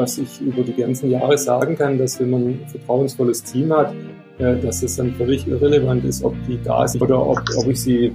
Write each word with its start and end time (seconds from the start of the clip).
was 0.00 0.18
ich 0.18 0.40
über 0.40 0.62
die 0.62 0.72
ganzen 0.72 1.10
Jahre 1.10 1.36
sagen 1.36 1.76
kann, 1.76 1.98
dass 1.98 2.18
wenn 2.18 2.30
man 2.30 2.42
ein 2.46 2.60
vertrauensvolles 2.68 3.42
Team 3.42 3.72
hat, 3.72 3.92
äh, 4.38 4.56
dass 4.56 4.82
es 4.82 4.96
dann 4.96 5.14
völlig 5.14 5.46
irrelevant 5.46 6.04
ist, 6.04 6.24
ob 6.24 6.34
die 6.46 6.58
da 6.64 6.88
sind 6.88 7.02
oder 7.02 7.24
ob, 7.24 7.42
ob 7.56 7.66
ich 7.66 7.80
sie 7.80 8.12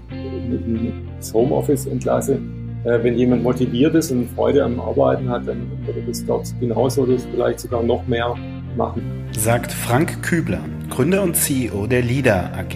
ins 0.49 1.33
Homeoffice 1.33 1.85
entlasse. 1.85 2.39
Äh, 2.83 3.03
wenn 3.03 3.17
jemand 3.17 3.43
motiviert 3.43 3.95
ist 3.95 4.11
und 4.11 4.29
Freude 4.31 4.63
am 4.63 4.79
Arbeiten 4.79 5.29
hat, 5.29 5.47
dann 5.47 5.71
würde 5.85 6.01
das 6.07 6.25
dort 6.25 6.47
genauso 6.59 7.03
oder 7.03 7.17
vielleicht 7.19 7.59
sogar 7.59 7.83
noch 7.83 8.05
mehr 8.07 8.35
machen. 8.75 9.03
Sagt 9.37 9.71
Frank 9.71 10.23
Kübler, 10.23 10.61
Gründer 10.89 11.21
und 11.21 11.35
CEO 11.35 11.87
der 11.87 12.01
LIDA 12.01 12.51
AG. 12.57 12.75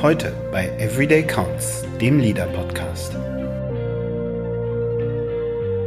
Heute 0.00 0.32
bei 0.52 0.70
Everyday 0.78 1.22
Counts, 1.22 1.84
dem 2.00 2.20
LIDA 2.20 2.46
Podcast. 2.46 3.16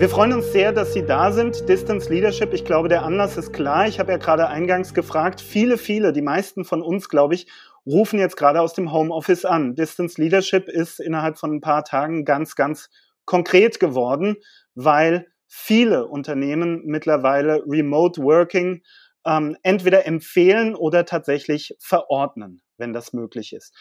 Wir 0.02 0.10
freuen 0.10 0.34
uns 0.34 0.52
sehr, 0.52 0.72
dass 0.72 0.94
Sie 0.94 1.06
da 1.06 1.32
sind. 1.32 1.70
Distance 1.70 2.12
Leadership, 2.12 2.54
ich 2.54 2.66
glaube, 2.66 2.90
der 2.90 3.04
Anlass 3.04 3.38
ist 3.38 3.54
klar. 3.54 3.88
Ich 3.88 4.00
habe 4.00 4.12
ja 4.12 4.18
gerade 4.18 4.48
eingangs 4.48 4.96
gefragt, 4.96 5.40
viele, 5.40 5.78
viele, 5.78 6.12
die 6.12 6.24
meisten 6.24 6.66
von 6.66 6.82
uns, 6.82 7.08
glaube 7.08 7.36
ich, 7.36 7.46
rufen 7.86 8.18
jetzt 8.18 8.36
gerade 8.36 8.62
aus 8.62 8.74
dem 8.74 8.92
Homeoffice 8.92 9.46
an. 9.46 9.76
Distance 9.76 10.20
Leadership 10.20 10.68
ist 10.70 11.00
innerhalb 11.00 11.38
von 11.38 11.54
ein 11.54 11.62
paar 11.62 11.84
Tagen 11.84 12.26
ganz, 12.26 12.56
ganz 12.56 12.90
konkret 13.26 13.80
geworden, 13.80 14.38
weil 14.74 15.28
viele 15.46 16.08
Unternehmen 16.08 16.82
mittlerweile 16.86 17.62
Remote 17.68 18.24
Working 18.24 18.82
ähm, 19.24 19.56
entweder 19.62 20.08
empfehlen 20.08 20.74
oder 20.74 21.06
tatsächlich 21.06 21.76
verordnen, 21.80 22.64
wenn 22.78 22.92
das 22.92 23.14
möglich 23.14 23.54
ist. 23.54 23.72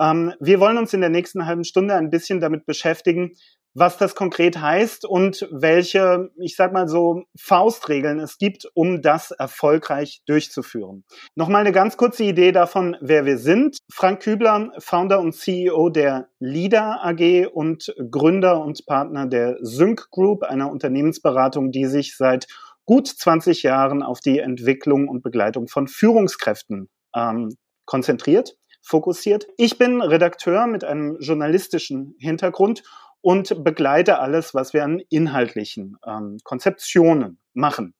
Ähm, 0.00 0.32
wir 0.40 0.58
wollen 0.58 0.78
uns 0.78 0.94
in 0.94 1.00
der 1.00 1.10
nächsten 1.10 1.46
halben 1.46 1.62
Stunde 1.62 1.94
ein 1.94 2.10
bisschen 2.10 2.40
damit 2.40 2.66
beschäftigen, 2.66 3.34
was 3.74 3.96
das 3.96 4.14
konkret 4.14 4.60
heißt 4.60 5.04
und 5.04 5.48
welche, 5.52 6.30
ich 6.38 6.56
sag 6.56 6.72
mal 6.72 6.88
so, 6.88 7.22
Faustregeln 7.38 8.18
es 8.18 8.38
gibt, 8.38 8.66
um 8.74 9.02
das 9.02 9.30
erfolgreich 9.30 10.22
durchzuführen. 10.26 11.04
Nochmal 11.34 11.60
eine 11.60 11.72
ganz 11.72 11.96
kurze 11.96 12.24
Idee 12.24 12.52
davon, 12.52 12.96
wer 13.00 13.24
wir 13.26 13.38
sind. 13.38 13.78
Frank 13.92 14.22
Kübler, 14.22 14.72
Founder 14.78 15.20
und 15.20 15.34
CEO 15.34 15.88
der 15.90 16.28
LIDA 16.40 17.00
AG 17.02 17.46
und 17.52 17.94
Gründer 18.10 18.62
und 18.62 18.84
Partner 18.86 19.26
der 19.26 19.56
Sync 19.60 20.10
Group, 20.10 20.42
einer 20.42 20.70
Unternehmensberatung, 20.70 21.70
die 21.70 21.86
sich 21.86 22.16
seit 22.16 22.46
gut 22.84 23.06
20 23.06 23.62
Jahren 23.62 24.02
auf 24.02 24.20
die 24.20 24.40
Entwicklung 24.40 25.08
und 25.08 25.22
Begleitung 25.22 25.68
von 25.68 25.86
Führungskräften 25.86 26.88
ähm, 27.14 27.56
konzentriert, 27.84 28.56
fokussiert. 28.82 29.46
Ich 29.56 29.78
bin 29.78 30.00
Redakteur 30.00 30.66
mit 30.66 30.84
einem 30.84 31.16
journalistischen 31.20 32.14
Hintergrund 32.18 32.82
und 33.22 33.64
begleite 33.64 34.18
alles, 34.18 34.54
was 34.54 34.72
wir 34.72 34.84
an 34.84 35.02
inhaltlichen 35.10 35.96
ähm, 36.06 36.38
Konzeptionen 36.44 37.38
machen. 37.52 37.94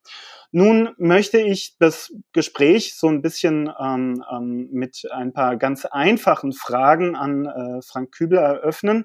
Nun 0.53 0.91
möchte 0.97 1.41
ich 1.41 1.77
das 1.79 2.13
Gespräch 2.33 2.97
so 2.97 3.09
ein 3.09 3.23
bisschen 3.23 3.71
ähm, 3.79 4.25
ähm, 4.31 4.69
mit 4.73 5.07
ein 5.13 5.33
paar 5.33 5.57
ganz 5.57 5.85
einfachen 5.85 6.53
Fragen 6.53 7.15
an 7.15 7.47
äh, 7.47 7.83
Frank 7.83 8.13
Kübler 8.13 8.41
eröffnen. 8.41 9.05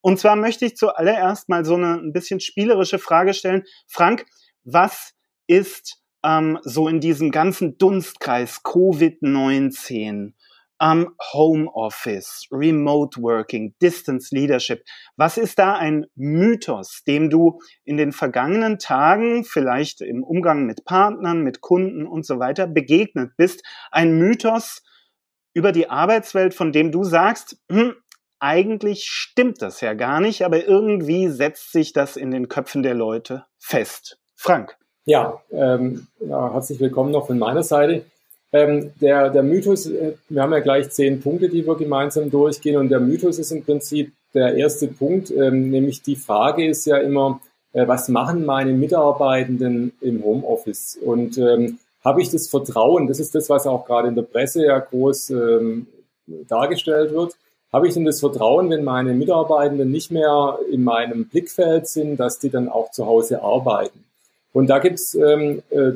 Und 0.00 0.20
zwar 0.20 0.36
möchte 0.36 0.64
ich 0.64 0.76
zuallererst 0.76 1.48
mal 1.48 1.64
so 1.64 1.74
eine 1.74 1.94
ein 1.94 2.12
bisschen 2.12 2.38
spielerische 2.38 3.00
Frage 3.00 3.34
stellen. 3.34 3.64
Frank, 3.88 4.26
was 4.62 5.14
ist 5.48 6.00
ähm, 6.22 6.58
so 6.62 6.86
in 6.86 7.00
diesem 7.00 7.32
ganzen 7.32 7.78
Dunstkreis 7.78 8.62
Covid-19 8.62 10.34
am 10.78 11.14
Homeoffice, 11.32 12.46
Remote 12.50 13.20
Working, 13.20 13.74
Distance 13.80 14.34
Leadership. 14.34 14.84
Was 15.16 15.38
ist 15.38 15.58
da 15.58 15.74
ein 15.74 16.06
Mythos, 16.14 17.02
dem 17.06 17.30
du 17.30 17.60
in 17.84 17.96
den 17.96 18.12
vergangenen 18.12 18.78
Tagen, 18.78 19.44
vielleicht 19.44 20.00
im 20.00 20.22
Umgang 20.22 20.66
mit 20.66 20.84
Partnern, 20.84 21.42
mit 21.42 21.60
Kunden 21.60 22.06
und 22.06 22.26
so 22.26 22.38
weiter 22.38 22.66
begegnet 22.66 23.32
bist? 23.36 23.62
Ein 23.90 24.18
Mythos 24.18 24.82
über 25.54 25.72
die 25.72 25.88
Arbeitswelt, 25.88 26.54
von 26.54 26.72
dem 26.72 26.92
du 26.92 27.04
sagst, 27.04 27.58
hm, 27.70 27.94
eigentlich 28.38 29.04
stimmt 29.06 29.62
das 29.62 29.80
ja 29.80 29.94
gar 29.94 30.20
nicht, 30.20 30.44
aber 30.44 30.66
irgendwie 30.66 31.28
setzt 31.28 31.72
sich 31.72 31.92
das 31.92 32.16
in 32.16 32.30
den 32.30 32.48
Köpfen 32.48 32.82
der 32.82 32.94
Leute 32.94 33.46
fest. 33.58 34.18
Frank. 34.34 34.76
Ja, 35.06 35.40
ähm, 35.50 36.08
ja 36.20 36.52
herzlich 36.52 36.80
willkommen 36.80 37.12
noch 37.12 37.28
von 37.28 37.38
meiner 37.38 37.62
Seite. 37.62 38.04
Ähm, 38.52 38.92
der, 39.00 39.30
der 39.30 39.42
Mythos, 39.42 39.86
äh, 39.86 40.14
wir 40.28 40.42
haben 40.42 40.52
ja 40.52 40.60
gleich 40.60 40.90
zehn 40.90 41.20
Punkte, 41.20 41.48
die 41.48 41.66
wir 41.66 41.76
gemeinsam 41.76 42.30
durchgehen. 42.30 42.76
Und 42.76 42.88
der 42.90 43.00
Mythos 43.00 43.38
ist 43.38 43.50
im 43.50 43.64
Prinzip 43.64 44.12
der 44.34 44.54
erste 44.54 44.88
Punkt, 44.88 45.30
ähm, 45.30 45.70
nämlich 45.70 46.02
die 46.02 46.16
Frage 46.16 46.66
ist 46.66 46.86
ja 46.86 46.98
immer, 46.98 47.40
äh, 47.72 47.86
was 47.86 48.08
machen 48.08 48.46
meine 48.46 48.72
Mitarbeitenden 48.72 49.92
im 50.00 50.24
Homeoffice? 50.24 50.98
Und 51.04 51.38
ähm, 51.38 51.78
habe 52.04 52.22
ich 52.22 52.30
das 52.30 52.48
Vertrauen, 52.48 53.08
das 53.08 53.18
ist 53.18 53.34
das, 53.34 53.50
was 53.50 53.66
auch 53.66 53.84
gerade 53.84 54.08
in 54.08 54.14
der 54.14 54.22
Presse 54.22 54.64
ja 54.64 54.78
groß 54.78 55.30
ähm, 55.30 55.86
dargestellt 56.48 57.12
wird, 57.12 57.36
habe 57.72 57.88
ich 57.88 57.94
denn 57.94 58.04
das 58.04 58.20
Vertrauen, 58.20 58.70
wenn 58.70 58.84
meine 58.84 59.12
Mitarbeitenden 59.12 59.90
nicht 59.90 60.10
mehr 60.10 60.58
in 60.70 60.84
meinem 60.84 61.28
Blickfeld 61.28 61.88
sind, 61.88 62.16
dass 62.16 62.38
die 62.38 62.48
dann 62.48 62.68
auch 62.68 62.90
zu 62.90 63.06
Hause 63.06 63.42
arbeiten? 63.42 64.05
Und 64.56 64.68
da 64.68 64.78
gibt's 64.78 65.14
ähm, 65.14 65.62
äh, 65.68 65.92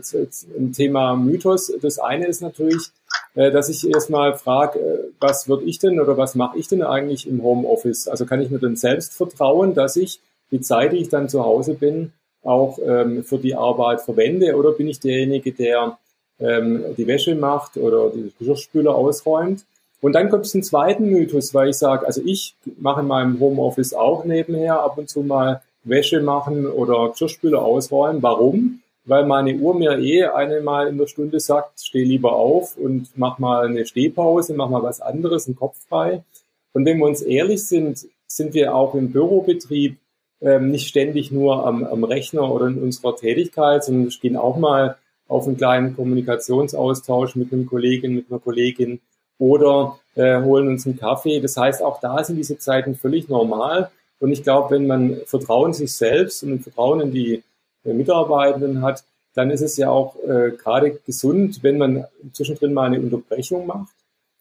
ein 0.59 0.75
Thema 0.75 1.17
Mythos. 1.17 1.73
Das 1.81 1.99
eine 1.99 2.27
ist 2.27 2.43
natürlich, 2.43 2.91
äh, 3.35 3.51
dass 3.51 3.71
ich 3.71 3.89
erstmal 3.89 4.37
frage, 4.37 4.79
äh, 4.79 4.99
was 5.19 5.49
würde 5.49 5.65
ich 5.65 5.79
denn 5.79 5.99
oder 5.99 6.19
was 6.19 6.35
mache 6.35 6.59
ich 6.59 6.69
denn 6.69 6.83
eigentlich 6.83 7.27
im 7.27 7.43
Homeoffice? 7.43 8.07
Also 8.07 8.27
kann 8.27 8.43
ich 8.43 8.51
mir 8.51 8.59
denn 8.59 8.77
selbst 8.77 9.15
vertrauen, 9.15 9.73
dass 9.73 9.97
ich 9.97 10.21
die 10.51 10.61
Zeit, 10.61 10.93
die 10.93 10.99
ich 10.99 11.09
dann 11.09 11.31
zu 11.31 11.43
Hause 11.43 11.73
bin, 11.73 12.13
auch 12.43 12.79
ähm, 12.85 13.25
für 13.25 13.39
die 13.39 13.55
Arbeit 13.55 14.03
verwende? 14.03 14.55
Oder 14.55 14.73
bin 14.73 14.89
ich 14.89 15.01
derjenige, 15.01 15.53
der 15.53 15.97
ähm, 16.39 16.85
die 16.99 17.07
Wäsche 17.07 17.37
macht 17.37 17.79
oder 17.79 18.11
die 18.11 18.31
Geschirrspüler 18.39 18.95
ausräumt? 18.95 19.65
Und 20.03 20.13
dann 20.13 20.29
gibt 20.29 20.45
es 20.45 20.55
einen 20.55 20.65
zweiten 20.65 21.07
Mythos, 21.07 21.55
weil 21.55 21.71
ich 21.71 21.79
sage, 21.79 22.07
also 22.07 22.21
ich 22.27 22.55
mache 22.79 23.01
in 23.01 23.07
meinem 23.07 23.41
Homeoffice 23.41 23.95
auch 23.95 24.27
nebenher 24.27 24.81
ab 24.81 24.99
und 24.99 25.09
zu 25.09 25.23
mal 25.23 25.63
Wäsche 25.85 26.21
machen 26.21 26.67
oder 26.67 27.11
Geschirrspüler 27.11 27.63
ausräumen. 27.63 28.23
Warum? 28.23 28.81
Weil 29.05 29.27
meine 29.27 29.55
Uhr 29.55 29.75
mir 29.75 29.99
eh 29.99 30.25
einmal 30.25 30.89
in 30.89 30.99
der 30.99 31.07
Stunde 31.07 31.41
sagt, 31.41 31.81
steh 31.81 32.05
lieber 32.05 32.35
auf 32.35 32.77
und 32.77 33.09
mach 33.17 33.39
mal 33.39 33.67
eine 33.67 33.87
Stehpause, 33.87 34.55
mach 34.55 34.69
mal 34.69 34.83
was 34.83 35.01
anderes, 35.01 35.47
einen 35.47 35.57
Kopf 35.57 35.77
frei. 35.89 36.23
Und 36.73 36.85
wenn 36.85 36.99
wir 36.99 37.07
uns 37.07 37.23
ehrlich 37.23 37.67
sind, 37.67 38.07
sind 38.27 38.55
wir 38.55 38.75
auch 38.75 38.95
im 38.95 39.11
Bürobetrieb 39.11 39.97
ähm, 40.41 40.71
nicht 40.71 40.89
ständig 40.89 41.33
nur 41.33 41.67
am, 41.67 41.85
am 41.85 42.05
Rechner 42.05 42.53
oder 42.53 42.69
in 42.69 42.83
unserer 42.83 43.17
Tätigkeit, 43.17 43.85
sondern 43.85 44.05
wir 44.05 44.19
gehen 44.21 44.37
auch 44.37 44.57
mal 44.57 44.97
auf 45.29 45.47
einen 45.47 45.57
kleinen 45.57 45.97
Kommunikationsaustausch 45.97 47.37
mit 47.37 47.53
einem 47.53 47.67
Kollegen, 47.67 48.15
mit 48.15 48.31
einer 48.31 48.41
Kollegin 48.41 49.01
oder 49.39 49.99
äh, 50.15 50.41
holen 50.43 50.69
uns 50.69 50.87
einen 50.87 50.99
Kaffee. 50.99 51.41
Das 51.41 51.57
heißt, 51.57 51.83
auch 51.83 52.01
da 52.01 52.23
sind 52.23 52.37
diese 52.37 52.59
Zeiten 52.59 52.95
völlig 52.95 53.29
normal. 53.29 53.91
Und 54.21 54.33
ich 54.33 54.43
glaube, 54.43 54.75
wenn 54.75 54.87
man 54.87 55.17
Vertrauen 55.27 55.71
in 55.71 55.75
sich 55.75 55.93
selbst 55.93 56.43
und 56.45 56.63
Vertrauen 56.63 57.01
in 57.01 57.13
die 57.13 57.43
äh, 57.85 57.93
Mitarbeitenden 57.93 58.83
hat, 58.83 59.03
dann 59.35 59.51
ist 59.51 59.63
es 59.63 59.77
ja 59.77 59.91
auch 59.91 60.17
äh, 60.27 60.51
gerade 60.51 60.93
gesund, 61.07 61.63
wenn 61.63 61.79
man 61.79 62.05
zwischendrin 62.33 62.75
mal 62.75 62.87
eine 62.87 63.01
Unterbrechung 63.01 63.67
macht. 63.67 63.95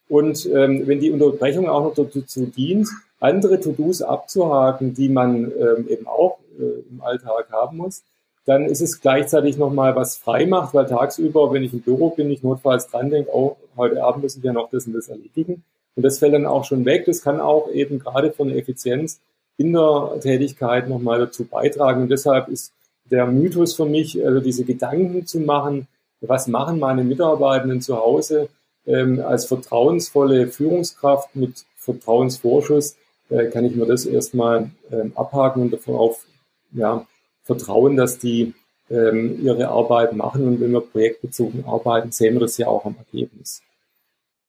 Und 0.09 0.45
ähm, 0.47 0.87
wenn 0.87 0.99
die 0.99 1.11
Unterbrechung 1.11 1.69
auch 1.69 1.83
noch 1.83 1.93
dazu 1.93 2.45
dient, 2.45 2.89
andere 3.19 3.59
To-Dos 3.59 4.01
abzuhaken, 4.01 4.93
die 4.93 5.09
man 5.09 5.51
ähm, 5.51 5.87
eben 5.87 6.07
auch 6.07 6.39
äh, 6.59 6.89
im 6.89 7.01
Alltag 7.01 7.51
haben 7.51 7.77
muss, 7.77 8.03
dann 8.45 8.65
ist 8.65 8.81
es 8.81 8.99
gleichzeitig 8.99 9.57
nochmal 9.57 9.95
was 9.95 10.17
frei 10.17 10.47
macht, 10.47 10.73
weil 10.73 10.87
tagsüber, 10.87 11.53
wenn 11.53 11.63
ich 11.63 11.73
im 11.73 11.81
Büro 11.81 12.09
bin, 12.09 12.31
ich 12.31 12.41
notfalls 12.41 12.87
dran 12.87 13.11
denke, 13.11 13.29
oh, 13.31 13.57
heute 13.77 14.03
Abend 14.03 14.25
ich 14.25 14.43
ja 14.43 14.53
noch 14.53 14.71
das 14.71 14.87
und 14.87 14.93
das 14.93 15.07
erledigen. 15.07 15.63
Und 15.95 16.03
das 16.03 16.17
fällt 16.17 16.33
dann 16.33 16.47
auch 16.47 16.63
schon 16.63 16.85
weg. 16.85 17.05
Das 17.05 17.21
kann 17.21 17.39
auch 17.39 17.69
eben 17.69 17.99
gerade 17.99 18.31
von 18.31 18.47
der 18.47 18.57
Effizienz 18.57 19.19
in 19.59 19.73
der 19.73 20.19
Tätigkeit 20.21 20.87
nochmal 20.87 21.19
dazu 21.19 21.43
beitragen. 21.43 22.03
Und 22.03 22.09
deshalb 22.09 22.47
ist 22.47 22.71
der 23.11 23.27
Mythos 23.27 23.73
für 23.75 23.85
mich, 23.85 24.25
also 24.25 24.39
diese 24.39 24.63
Gedanken 24.63 25.25
zu 25.25 25.41
machen, 25.41 25.87
was 26.21 26.47
machen 26.47 26.79
meine 26.79 27.03
Mitarbeitenden 27.03 27.81
zu 27.81 27.97
Hause 27.97 28.47
ähm, 28.87 29.21
als 29.21 29.45
vertrauensvolle 29.45 30.47
Führungskraft 30.47 31.35
mit 31.35 31.65
Vertrauensvorschuss, 31.75 32.95
äh, 33.29 33.47
kann 33.47 33.65
ich 33.65 33.75
mir 33.75 33.85
das 33.85 34.05
erstmal 34.05 34.71
ähm, 34.91 35.11
abhaken 35.15 35.63
und 35.63 35.73
davon 35.73 35.95
auf 35.95 36.25
ja, 36.71 37.05
vertrauen, 37.43 37.97
dass 37.97 38.17
die 38.17 38.53
ähm, 38.89 39.39
ihre 39.43 39.67
Arbeit 39.67 40.13
machen. 40.13 40.47
Und 40.47 40.61
wenn 40.61 40.71
wir 40.71 40.81
projektbezogen 40.81 41.65
arbeiten, 41.65 42.11
sehen 42.13 42.35
wir 42.35 42.41
das 42.41 42.57
ja 42.57 42.67
auch 42.67 42.85
am 42.85 42.95
Ergebnis. 42.97 43.61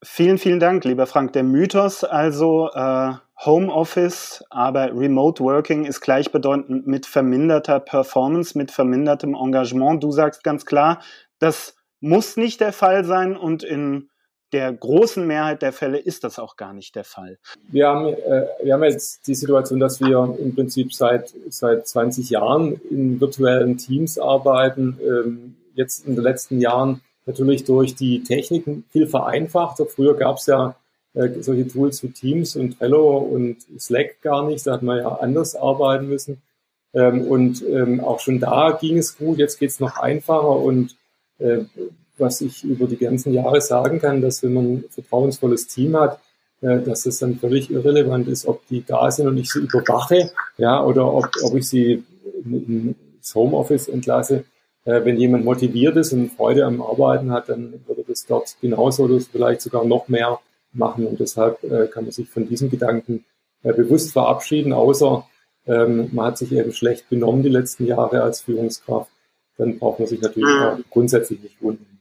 Vielen, 0.03 0.39
vielen 0.39 0.61
Dank, 0.61 0.85
lieber 0.85 1.07
Frank. 1.07 1.33
Der 1.35 1.43
Mythos 1.43 2.05
also 2.05 2.71
äh, 2.73 3.13
Homeoffice, 3.45 4.45
aber 4.51 4.95
Remote 4.95 5.43
Working 5.43 5.87
ist 5.87 6.01
gleichbedeutend 6.01 6.87
mit 6.87 7.07
verminderter 7.07 7.81
Performance, 7.81 8.57
mit 8.57 8.71
vermindertem 8.71 9.35
Engagement. 9.35 10.03
Du 10.03 10.13
sagst 10.13 10.45
ganz 10.45 10.67
klar, 10.67 11.01
das 11.39 11.75
muss 12.01 12.37
nicht 12.37 12.61
der 12.61 12.73
Fall 12.73 13.05
sein 13.05 13.37
und 13.37 13.63
in 13.63 14.11
der 14.53 14.73
großen 14.73 15.27
Mehrheit 15.27 15.63
der 15.63 15.73
Fälle 15.73 15.99
ist 15.99 16.25
das 16.25 16.39
auch 16.39 16.57
gar 16.57 16.73
nicht 16.73 16.97
der 16.97 17.05
Fall. 17.05 17.39
Wir 17.71 17.89
haben, 17.89 18.09
äh, 18.09 18.47
wir 18.63 18.75
haben 18.75 18.83
jetzt 18.83 19.27
die 19.27 19.35
Situation, 19.35 19.79
dass 19.79 20.01
wir 20.01 20.37
im 20.39 20.55
Prinzip 20.55 20.93
seit, 20.93 21.33
seit 21.49 21.87
20 21.87 22.31
Jahren 22.31 22.81
in 22.91 23.21
virtuellen 23.21 23.79
Teams 23.79 24.19
arbeiten. 24.19 24.99
Ähm, 25.01 25.57
jetzt 25.75 26.07
in 26.07 26.17
den 26.17 26.25
letzten 26.25 26.61
Jahren 26.61 27.01
natürlich 27.27 27.65
durch 27.65 27.95
die 27.95 28.23
Techniken 28.25 28.85
viel 28.91 29.07
vereinfachter. 29.07 29.87
Früher 29.87 30.17
gab 30.17 30.39
es 30.39 30.47
ja 30.47 30.75
äh, 31.15 31.29
solche 31.41 31.67
Tools 31.67 32.03
wie 32.03 32.11
Teams 32.11 32.57
und 32.57 32.79
Trello 32.79 33.19
und 33.19 33.59
Slack 33.79 34.23
gar 34.23 34.47
nicht. 34.47 34.67
Da 34.67 34.75
hat 34.75 34.83
man 34.83 34.99
ja 34.99 35.09
anders 35.09 35.57
arbeiten 35.57 36.09
müssen. 36.09 36.43
Ähm, 36.93 37.23
und 37.23 37.65
ähm, 37.69 38.01
auch 38.01 38.21
schon 38.21 38.41
da 38.41 38.79
ging 38.81 38.99
es 38.99 39.17
gut. 39.17 39.39
Jetzt 39.39 39.59
geht 39.59 39.71
es 39.71 39.81
noch 39.81 39.97
einfacher. 39.97 40.57
Und 40.57 40.97
äh, 41.39 41.65
was 42.19 42.41
ich 42.41 42.65
über 42.65 42.87
die 42.87 42.99
ganzen 42.99 43.33
Jahre 43.33 43.61
sagen 43.61 43.99
kann, 43.99 44.21
dass 44.21 44.43
wenn 44.43 44.53
man 44.53 44.65
ein 44.65 44.85
vertrauensvolles 44.91 45.67
Team 45.67 45.97
hat, 45.97 46.21
äh, 46.61 46.81
dass 46.81 47.07
es 47.07 47.19
dann 47.19 47.39
völlig 47.39 47.71
irrelevant 47.71 48.29
ist, 48.29 48.47
ob 48.47 48.67
die 48.69 48.85
da 48.85 49.11
sind 49.11 49.27
und 49.27 49.39
ich 49.39 49.51
sie 49.51 49.61
überwache, 49.61 50.31
ja, 50.59 50.85
oder 50.85 51.13
ob, 51.13 51.31
ob 51.43 51.55
ich 51.55 51.69
sie 51.69 52.05
ins 52.45 53.35
Homeoffice 53.35 53.89
entlasse. 53.89 54.45
Äh, 54.85 55.05
wenn 55.05 55.19
jemand 55.19 55.45
motiviert 55.45 55.97
ist 55.97 56.13
und 56.13 56.31
Freude 56.33 56.65
am 56.65 56.83
Arbeiten 56.83 57.33
hat, 57.33 57.49
dann 57.49 57.81
würde 57.87 58.05
das 58.07 58.27
dort 58.27 58.57
genauso 58.61 59.05
oder 59.05 59.21
vielleicht 59.21 59.63
sogar 59.63 59.85
noch 59.85 60.09
mehr 60.09 60.39
machen. 60.73 61.07
Und 61.07 61.21
deshalb 61.21 61.63
äh, 61.65 61.87
kann 61.89 62.05
man 62.05 62.13
sich 62.13 62.29
von 62.29 62.49
diesem 62.49 62.71
Gedanken 62.71 63.25
äh, 63.63 63.73
bewusst 63.73 64.13
verabschieden, 64.13 64.73
außer 64.73 65.27
ähm, 65.67 66.09
man 66.13 66.27
hat 66.27 66.39
sich 66.39 66.53
eben 66.53 66.73
schlecht 66.73 67.09
benommen 67.09 67.43
die 67.43 67.49
letzten 67.49 67.87
Jahre 67.87 68.23
als 68.23 68.41
Führungskraft. 68.41 69.11
Dann 69.59 69.79
braucht 69.79 69.99
man 69.99 70.09
sich 70.09 70.21
natürlich 70.21 70.49
mhm. 70.49 70.63
auch 70.63 70.79
grundsätzlich 70.91 71.43
nicht 71.43 71.61
wundern. 71.61 72.01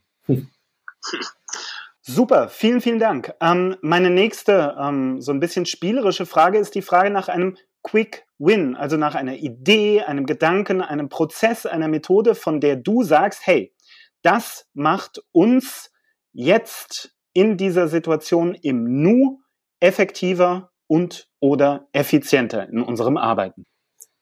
Super, 2.02 2.50
vielen, 2.50 2.82
vielen 2.82 3.00
Dank. 3.00 3.34
Ähm, 3.42 3.76
meine 3.82 4.10
nächste, 4.10 4.76
ähm, 4.80 5.22
so 5.22 5.32
ein 5.32 5.40
bisschen 5.40 5.66
spielerische 5.66 6.26
Frage 6.26 6.58
ist 6.58 6.74
die 6.74 6.82
Frage 6.82 7.12
nach 7.12 7.28
einem 7.28 7.58
Quick 7.84 8.26
Win, 8.40 8.76
also 8.76 8.98
nach 8.98 9.16
einer 9.16 9.36
Idee, 9.36 10.02
einem 10.02 10.26
Gedanken, 10.26 10.82
einem 10.82 11.10
Prozess, 11.10 11.66
einer 11.66 11.88
Methode, 11.88 12.36
von 12.36 12.62
der 12.62 12.78
du 12.78 13.04
sagst, 13.04 13.46
hey, 13.46 13.74
das 14.22 14.66
macht 14.74 15.22
uns 15.32 15.92
jetzt 16.34 17.14
in 17.34 17.58
dieser 17.58 17.88
Situation 17.88 18.56
im 18.56 19.02
Nu 19.02 19.40
effektiver 19.80 20.70
und 20.88 21.28
oder 21.40 21.88
effizienter 21.94 22.68
in 22.70 22.82
unserem 22.82 23.18
Arbeiten? 23.18 23.64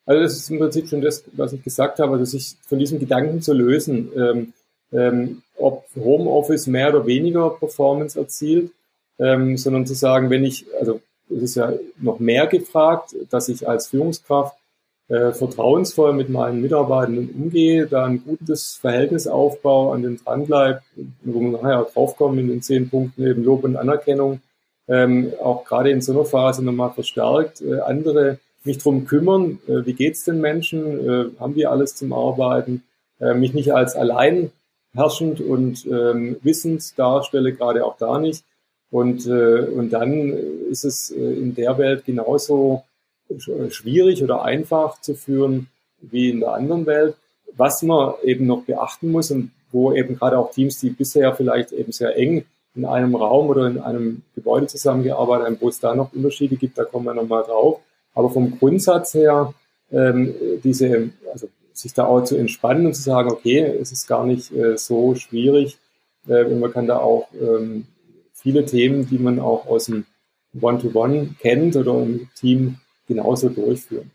Also 0.06 0.22
das 0.22 0.34
ist 0.38 0.50
im 0.50 0.60
Prinzip 0.60 0.88
schon 0.88 1.02
das, 1.02 1.24
was 1.34 1.54
ich 1.54 1.64
gesagt 1.64 2.00
habe, 2.00 2.18
dass 2.18 2.32
sich 2.32 2.56
von 2.66 2.80
diesem 2.80 3.00
Gedanken 3.00 3.42
zu 3.42 3.54
lösen, 3.54 4.10
ähm, 4.16 4.54
ähm, 4.94 5.42
ob 5.58 5.86
Homeoffice 5.96 6.68
mehr 6.68 6.90
oder 6.90 7.06
weniger 7.06 7.50
Performance 7.50 8.18
erzielt, 8.18 8.72
ähm, 9.20 9.58
sondern 9.58 9.86
zu 9.86 9.96
sagen, 9.96 10.30
wenn 10.30 10.46
ich, 10.46 10.66
also 10.80 11.02
es 11.30 11.44
ist 11.44 11.56
ja 11.56 11.74
noch 12.00 12.20
mehr 12.20 12.48
gefragt, 12.48 13.16
dass 13.30 13.50
ich 13.50 13.68
als 13.68 13.88
Führungskraft 13.88 14.56
äh, 15.10 15.32
vertrauensvoll 15.32 16.14
mit 16.14 16.30
meinen 16.30 16.62
Mitarbeitenden 16.62 17.30
umgehe, 17.30 17.88
da 17.88 18.06
ein 18.06 18.24
gutes 18.24 18.76
Verhältnis 18.76 19.28
aufbaue, 19.28 19.94
an 19.94 20.04
den 20.04 20.18
dranbleibe, 20.18 20.82
wo 21.24 21.40
wir 21.40 21.50
nachher 21.50 21.88
draufkommen 21.94 22.40
in 22.40 22.48
den 22.48 22.62
zehn 22.62 22.90
Punkten 22.90 23.26
eben 23.26 23.44
Lob 23.44 23.64
und 23.64 23.78
Anerkennung, 23.78 24.42
ähm, 24.88 25.32
auch 25.42 25.66
gerade 25.66 25.92
in 25.92 26.02
so 26.02 26.14
einer 26.14 26.26
Phase 26.26 26.64
nochmal 26.64 26.92
verstärkt, 26.92 27.62
äh, 27.62 27.80
andere 27.80 28.40
mich 28.64 28.78
drum 28.80 29.06
kümmern, 29.06 29.60
äh, 29.68 29.86
wie 29.86 29.94
geht's 29.94 30.26
den 30.26 30.42
Menschen, 30.42 31.08
äh, 31.08 31.26
haben 31.40 31.56
wir 31.56 31.72
alles 31.72 31.96
zum 31.96 32.12
Arbeiten, 32.14 32.84
äh, 33.20 33.34
mich 33.34 33.54
nicht 33.54 33.74
als 33.74 33.96
allein 33.96 34.52
herrschend 34.94 35.42
und 35.42 35.86
ähm, 35.86 36.38
wissend 36.44 36.98
darstelle, 36.98 37.54
gerade 37.54 37.86
auch 37.86 37.98
da 37.98 38.20
nicht. 38.20 38.44
Und, 38.90 39.28
äh, 39.28 39.62
und 39.62 39.92
dann 39.92 40.34
ist 40.70 40.86
es 40.86 41.12
äh, 41.12 41.16
in 41.16 41.56
der 41.56 41.78
Welt 41.78 42.06
genauso 42.06 42.84
schwierig 43.70 44.24
oder 44.24 44.44
einfach 44.44 45.02
zu 45.02 45.16
führen 45.16 45.68
wie 46.02 46.30
in 46.30 46.40
der 46.40 46.54
anderen 46.54 46.86
Welt. 46.86 47.16
Was 47.56 47.82
man 47.82 48.14
eben 48.24 48.46
noch 48.46 48.64
beachten 48.64 49.12
muss 49.12 49.32
und 49.32 49.52
wo 49.72 49.94
eben 49.94 50.16
gerade 50.16 50.38
auch 50.38 50.52
Teams, 50.52 50.80
die 50.80 50.90
bisher 50.92 51.34
vielleicht 51.36 51.72
eben 51.72 51.92
sehr 51.92 52.16
eng 52.16 52.46
in 52.76 52.86
einem 52.86 53.16
Raum 53.16 53.50
oder 53.50 53.68
in 53.68 53.80
einem 53.80 54.22
Gebäude 54.36 54.68
zusammengearbeitet 54.68 55.48
haben, 55.48 55.58
wo 55.60 55.70
es 55.70 55.80
da 55.80 55.96
noch 55.96 56.14
Unterschiede 56.14 56.56
gibt, 56.56 56.78
da 56.78 56.86
kommen 56.86 57.06
wir 57.06 57.14
nochmal 57.14 57.44
drauf. 57.44 57.80
Aber 58.14 58.30
vom 58.30 58.58
Grundsatz 58.58 59.16
her, 59.16 59.54
ähm, 59.92 60.34
diese, 60.64 61.10
also 61.34 61.50
sich 61.74 61.94
da 61.94 62.06
auch 62.06 62.24
zu 62.24 62.38
entspannen 62.38 62.86
und 62.86 62.94
zu 62.94 63.02
sagen, 63.02 63.32
okay, 63.32 63.62
es 63.62 63.92
ist 63.92 64.08
gar 64.08 64.26
nicht 64.26 64.52
äh, 64.52 64.78
so 64.78 65.16
schwierig. 65.16 65.78
Äh, 66.28 66.46
man 66.56 66.72
kann 66.72 66.88
da 66.88 67.00
auch 67.00 67.28
ähm, 67.40 67.88
viele 68.34 68.66
Themen, 68.66 69.08
die 69.08 69.18
man 69.18 69.40
auch 69.40 69.66
aus 69.68 69.86
dem 69.86 70.06
One-to-One 70.60 71.14
-One 71.14 71.40
kennt 71.40 71.76
oder 71.76 72.02
im 72.02 72.30
Team 72.36 72.78
genauso 73.08 73.50
durchführen. 73.50 74.12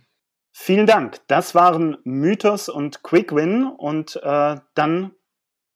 Vielen 0.52 0.86
Dank. 0.86 1.20
Das 1.28 1.54
waren 1.54 1.96
Mythos 2.04 2.68
und 2.68 3.02
Quick 3.02 3.34
Win. 3.34 3.64
Und 3.64 4.20
äh, 4.22 4.56
dann 4.74 5.12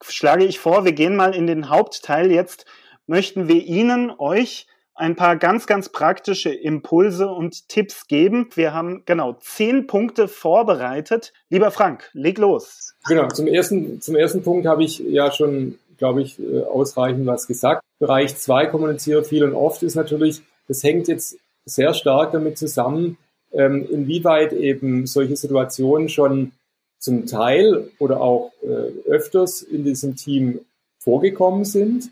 schlage 0.02 0.44
ich 0.44 0.58
vor, 0.58 0.84
wir 0.84 0.92
gehen 0.92 1.16
mal 1.16 1.34
in 1.34 1.46
den 1.46 1.70
Hauptteil. 1.70 2.30
Jetzt 2.30 2.66
möchten 3.06 3.48
wir 3.48 3.64
Ihnen, 3.64 4.12
euch, 4.18 4.66
ein 4.96 5.14
paar 5.14 5.36
ganz, 5.36 5.66
ganz 5.66 5.90
praktische 5.90 6.52
Impulse 6.52 7.28
und 7.28 7.68
Tipps 7.68 8.06
geben. 8.06 8.48
Wir 8.54 8.72
haben 8.72 9.02
genau 9.04 9.34
zehn 9.40 9.86
Punkte 9.86 10.26
vorbereitet. 10.26 11.32
Lieber 11.50 11.70
Frank, 11.70 12.10
leg 12.14 12.38
los. 12.38 12.94
Genau, 13.06 13.28
zum 13.28 13.46
ersten, 13.46 14.00
zum 14.00 14.16
ersten 14.16 14.42
Punkt 14.42 14.66
habe 14.66 14.84
ich 14.84 14.98
ja 14.98 15.30
schon, 15.30 15.78
glaube 15.98 16.22
ich, 16.22 16.38
äh, 16.40 16.62
ausreichend 16.62 17.26
was 17.26 17.46
gesagt. 17.46 17.82
Bereich 17.98 18.36
zwei 18.36 18.66
kommuniziere 18.66 19.22
viel 19.22 19.44
und 19.44 19.54
oft 19.54 19.82
ist 19.82 19.94
natürlich, 19.94 20.40
das 20.66 20.82
hängt 20.82 21.08
jetzt 21.08 21.36
sehr 21.66 21.92
stark 21.94 22.32
damit 22.32 22.56
zusammen, 22.58 23.18
ähm, 23.52 23.86
inwieweit 23.90 24.52
eben 24.52 25.06
solche 25.06 25.36
Situationen 25.36 26.08
schon 26.08 26.52
zum 26.98 27.26
Teil 27.26 27.90
oder 27.98 28.20
auch 28.20 28.52
äh, 28.62 29.10
öfters 29.10 29.62
in 29.62 29.84
diesem 29.84 30.16
Team 30.16 30.60
vorgekommen 30.98 31.64
sind 31.64 32.10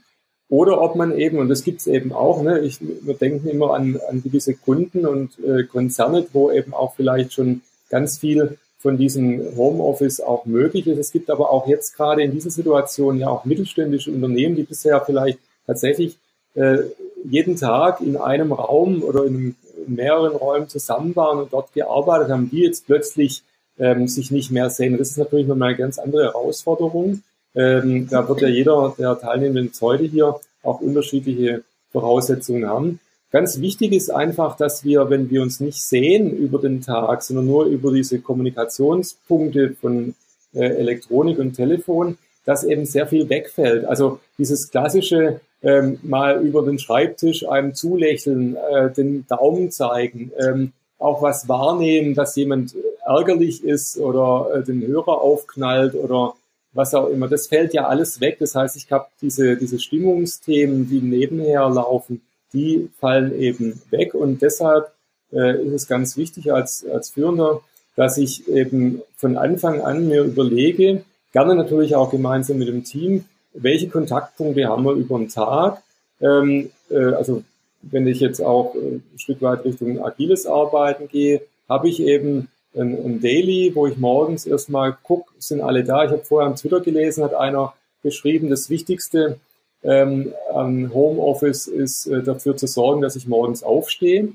oder 0.49 0.81
ob 0.81 0.95
man 0.95 1.17
eben, 1.19 1.39
und 1.39 1.49
das 1.49 1.65
gibt 1.65 1.81
es 1.81 1.87
eben 1.87 2.13
auch, 2.13 2.43
ne, 2.43 2.61
ich, 2.61 2.79
wir 2.81 3.15
denken 3.15 3.49
immer 3.49 3.75
an, 3.75 3.99
an 4.09 4.23
gewisse 4.23 4.55
Kunden 4.55 5.07
und 5.07 5.39
äh, 5.45 5.65
Konzerne, 5.65 6.27
wo 6.33 6.51
eben 6.51 6.75
auch 6.75 6.95
vielleicht 6.95 7.33
schon 7.33 7.63
ganz 7.89 8.19
viel 8.19 8.59
von 8.79 8.99
diesem 8.99 9.57
Homeoffice 9.57 10.21
auch 10.21 10.45
möglich 10.45 10.87
ist. 10.87 10.99
Es 10.99 11.13
gibt 11.13 11.31
aber 11.31 11.51
auch 11.51 11.67
jetzt 11.67 11.97
gerade 11.97 12.23
in 12.23 12.33
dieser 12.33 12.51
Situation 12.51 13.19
ja 13.19 13.29
auch 13.31 13.47
mittelständische 13.47 14.11
Unternehmen, 14.11 14.57
die 14.57 14.65
bisher 14.65 15.01
vielleicht 15.01 15.39
tatsächlich 15.67 16.19
äh, 16.55 16.79
jeden 17.25 17.57
Tag 17.57 18.01
in 18.01 18.17
einem 18.17 18.53
Raum 18.53 19.03
oder 19.03 19.25
in, 19.25 19.57
in 19.87 19.95
mehreren 19.95 20.37
Räumen 20.37 20.69
zusammen 20.69 21.15
waren 21.17 21.39
und 21.39 21.53
dort 21.53 21.73
gearbeitet 21.73 22.31
haben, 22.31 22.51
die 22.51 22.61
jetzt 22.61 22.87
plötzlich 22.87 23.43
ähm, 23.79 24.09
sich 24.09 24.31
nicht 24.31 24.51
mehr 24.51 24.71
sehen. 24.71 24.99
Das 24.99 25.11
ist 25.11 25.19
natürlich 25.19 25.47
nochmal 25.47 25.71
eine 25.71 25.79
ganz 25.79 25.99
andere 25.99 26.25
Herausforderung. 26.25 27.23
Ähm, 27.55 28.09
da 28.11 28.29
wird 28.29 28.41
ja 28.41 28.49
jeder 28.49 28.95
der 28.99 29.19
teilnehmenden 29.19 29.73
Zeuge 29.73 30.05
hier 30.05 30.39
auch 30.63 30.81
unterschiedliche 30.81 31.63
Voraussetzungen 31.93 32.69
haben. 32.69 33.01
Ganz 33.31 33.61
wichtig 33.61 33.93
ist 33.93 34.11
einfach, 34.11 34.57
dass 34.57 34.85
wir, 34.85 35.11
wenn 35.11 35.29
wir 35.31 35.43
uns 35.43 35.59
nicht 35.59 35.83
sehen 35.83 36.31
über 36.37 36.61
den 36.61 36.83
Tag, 36.83 37.23
sondern 37.23 37.47
nur 37.47 37.65
über 37.67 37.93
diese 37.93 38.21
Kommunikationspunkte 38.21 39.75
von 39.81 40.15
äh, 40.55 40.67
Elektronik 40.67 41.39
und 41.39 41.55
Telefon, 41.55 42.17
dass 42.45 42.63
eben 42.63 42.87
sehr 42.87 43.07
viel 43.07 43.29
wegfällt. 43.29 43.87
Also 43.87 44.21
dieses 44.39 44.71
klassische 44.71 45.41
ähm, 45.65 45.99
mal 46.03 46.45
über 46.45 46.63
den 46.63 46.79
Schreibtisch 46.79 47.49
einem 47.49 47.75
zulächeln, 47.75 48.57
äh, 48.57 48.93
den 48.93 49.27
Daumen 49.27 49.71
zeigen, 49.71 50.31
ähm, 50.39 50.73
auch 50.99 51.23
was 51.23 51.49
wahrnehmen, 51.49 52.15
dass 52.15 52.37
jemand 52.37 52.75
ärgerlich 53.05 53.65
ist 53.65 53.99
oder 53.99 54.55
äh, 54.55 54.63
den 54.63 54.87
Hörer 54.87 55.21
aufknallt 55.21 55.95
oder 55.95 56.35
was 56.73 56.95
auch 56.95 57.09
immer. 57.09 57.29
Das 57.29 57.47
fällt 57.47 57.73
ja 57.73 57.87
alles 57.87 58.21
weg. 58.21 58.37
Das 58.41 58.55
heißt, 58.55 58.77
ich 58.77 58.91
habe 58.93 59.07
diese, 59.23 59.57
diese 59.57 59.81
Stimmungsthemen, 59.81 60.89
die 60.89 61.01
nebenher 61.01 61.69
laufen, 61.69 62.21
die 62.53 62.91
fallen 63.01 63.39
eben 63.39 63.81
weg. 63.91 64.15
Und 64.15 64.43
deshalb 64.43 64.93
äh, 65.33 65.63
ist 65.65 65.73
es 65.73 65.89
ganz 65.89 66.17
wichtig 66.17 66.53
als, 66.53 66.85
als 66.93 67.11
Führender, 67.11 67.61
dass 67.97 68.19
ich 68.19 68.49
eben 68.49 69.03
von 69.17 69.37
Anfang 69.37 69.81
an 69.81 70.09
mir 70.09 70.25
überlege, 70.25 71.05
gerne 71.33 71.55
natürlich 71.55 71.97
auch 71.97 72.11
gemeinsam 72.11 72.59
mit 72.59 72.69
dem 72.69 72.85
Team, 72.85 73.25
welche 73.55 73.89
Kontaktpunkte 73.89 74.67
haben 74.67 74.85
wir 74.85 74.93
über 74.93 75.19
den 75.19 75.29
Tag. 75.29 75.83
Ähm, 76.21 76.71
äh, 76.91 77.13
also 77.15 77.43
wenn 77.83 78.07
ich 78.07 78.21
jetzt 78.21 78.41
auch 78.41 78.75
äh, 78.75 78.97
ein 78.97 79.19
Stück 79.19 79.41
weit 79.43 79.65
Richtung 79.65 80.05
agiles 80.05 80.47
Arbeiten 80.47 81.09
gehe, 81.09 81.43
habe 81.69 81.89
ich 81.89 82.01
eben 82.01 82.49
ein, 82.75 82.93
ein 82.93 83.21
Daily, 83.21 83.73
wo 83.75 83.87
ich 83.87 83.97
morgens 83.97 84.47
erstmal 84.47 84.97
gucke, 85.03 85.33
sind 85.39 85.61
alle 85.61 85.85
da. 85.85 86.05
Ich 86.05 86.11
habe 86.11 86.25
vorher 86.25 86.49
am 86.49 86.57
Twitter 86.57 86.81
gelesen, 86.81 87.25
hat 87.25 87.35
einer 87.35 87.75
geschrieben, 88.03 88.51
das 88.51 88.69
Wichtigste 88.69 89.39
ähm, 89.83 90.33
am 90.53 90.93
Homeoffice 90.93 91.67
ist 91.67 92.07
äh, 92.07 92.23
dafür 92.23 92.57
zu 92.57 92.67
sorgen, 92.67 93.03
dass 93.03 93.17
ich 93.17 93.27
morgens 93.27 93.63
aufstehe. 93.63 94.33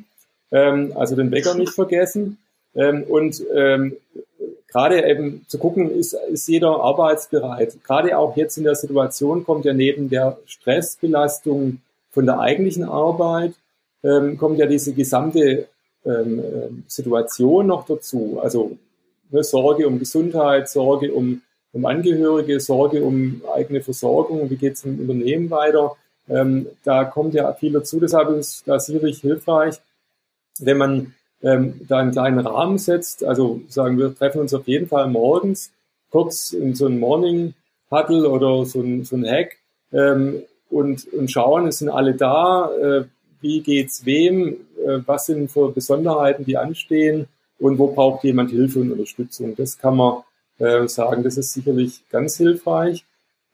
Ähm, 0.52 0.94
also 0.96 1.16
den 1.16 1.32
Wecker 1.32 1.56
nicht 1.56 1.74
vergessen. 1.74 2.38
Ähm, 2.76 3.04
und 3.04 3.44
ähm, 3.54 3.98
gerade 4.72 5.08
eben 5.08 5.46
zu 5.48 5.58
gucken, 5.58 5.92
ist, 5.92 6.14
ist 6.14 6.48
jeder 6.48 6.80
arbeitsbereit. 6.82 7.84
Gerade 7.84 8.18
auch 8.18 8.36
jetzt 8.38 8.58
in 8.58 8.64
der 8.64 8.76
Situation 8.76 9.44
kommt 9.44 9.66
ja 9.66 9.74
neben 9.74 10.10
der 10.10 10.38
Stressbelastung 10.46 11.82
von 12.12 12.26
der 12.26 12.40
eigentlichen 12.40 12.84
Arbeit, 12.84 13.54
ähm, 14.04 14.38
kommt 14.38 14.60
ja 14.60 14.66
diese 14.66 14.94
gesamte 14.94 15.68
ähm, 16.06 16.40
ähm, 16.40 16.84
Situation 16.88 17.68
noch 17.68 17.86
dazu. 17.86 18.40
Also 18.42 18.78
ne, 19.30 19.44
Sorge 19.44 19.88
um 19.88 20.00
Gesundheit, 20.00 20.70
Sorge 20.70 21.14
um 21.14 21.42
um 21.72 21.86
Angehörige, 21.86 22.60
Sorge 22.60 23.04
um 23.04 23.42
eigene 23.54 23.82
Versorgung, 23.82 24.50
wie 24.50 24.56
geht 24.56 24.74
es 24.74 24.86
im 24.86 25.00
Unternehmen 25.00 25.50
weiter. 25.50 25.96
Ähm, 26.28 26.68
da 26.84 27.06
kommt 27.06 27.34
ja 27.34 27.52
viel 27.54 27.74
dazu, 27.74 28.00
deshalb 28.00 28.30
ist 28.30 28.68
da 28.68 28.80
sicherlich 28.80 29.20
hilfreich, 29.22 29.76
wenn 30.60 30.78
man 30.78 31.14
ähm, 31.42 31.82
da 31.88 32.00
einen 32.00 32.12
kleinen 32.12 32.40
Rahmen 32.40 32.78
setzt. 32.78 33.24
Also 33.24 33.62
sagen 33.70 33.98
wir 33.98 34.16
treffen 34.16 34.42
uns 34.42 34.54
auf 34.54 34.68
jeden 34.68 34.88
Fall 34.88 35.08
morgens 35.10 35.72
kurz 36.12 36.54
in 36.54 36.76
so 36.76 36.88
ein 36.88 37.00
Morning 37.00 37.54
Huddle 37.92 38.30
oder 38.30 38.66
so 38.66 38.82
ein, 38.82 39.04
so 39.04 39.16
ein 39.16 39.26
Hack 39.26 39.58
ähm, 39.92 40.44
und, 40.70 41.12
und 41.14 41.32
schauen, 41.32 41.68
es 41.68 41.80
sind 41.80 41.90
alle 41.90 42.14
da, 42.14 42.72
äh, 42.72 43.06
wie 43.42 43.62
geht's 43.62 44.06
wem, 44.06 44.58
äh, 44.86 45.00
was 45.06 45.28
sind 45.28 45.50
für 45.50 45.72
Besonderheiten, 45.72 46.46
die 46.46 46.58
anstehen 46.58 47.28
und 47.60 47.78
wo 47.78 47.88
braucht 47.88 48.24
jemand 48.24 48.52
Hilfe 48.52 48.80
und 48.80 48.92
Unterstützung. 48.92 49.56
Das 49.56 49.78
kann 49.78 49.98
man 49.98 50.24
äh, 50.60 50.88
sagen, 50.88 51.24
das 51.24 51.38
ist 51.38 51.54
sicherlich 51.54 52.04
ganz 52.10 52.38
hilfreich. 52.38 53.06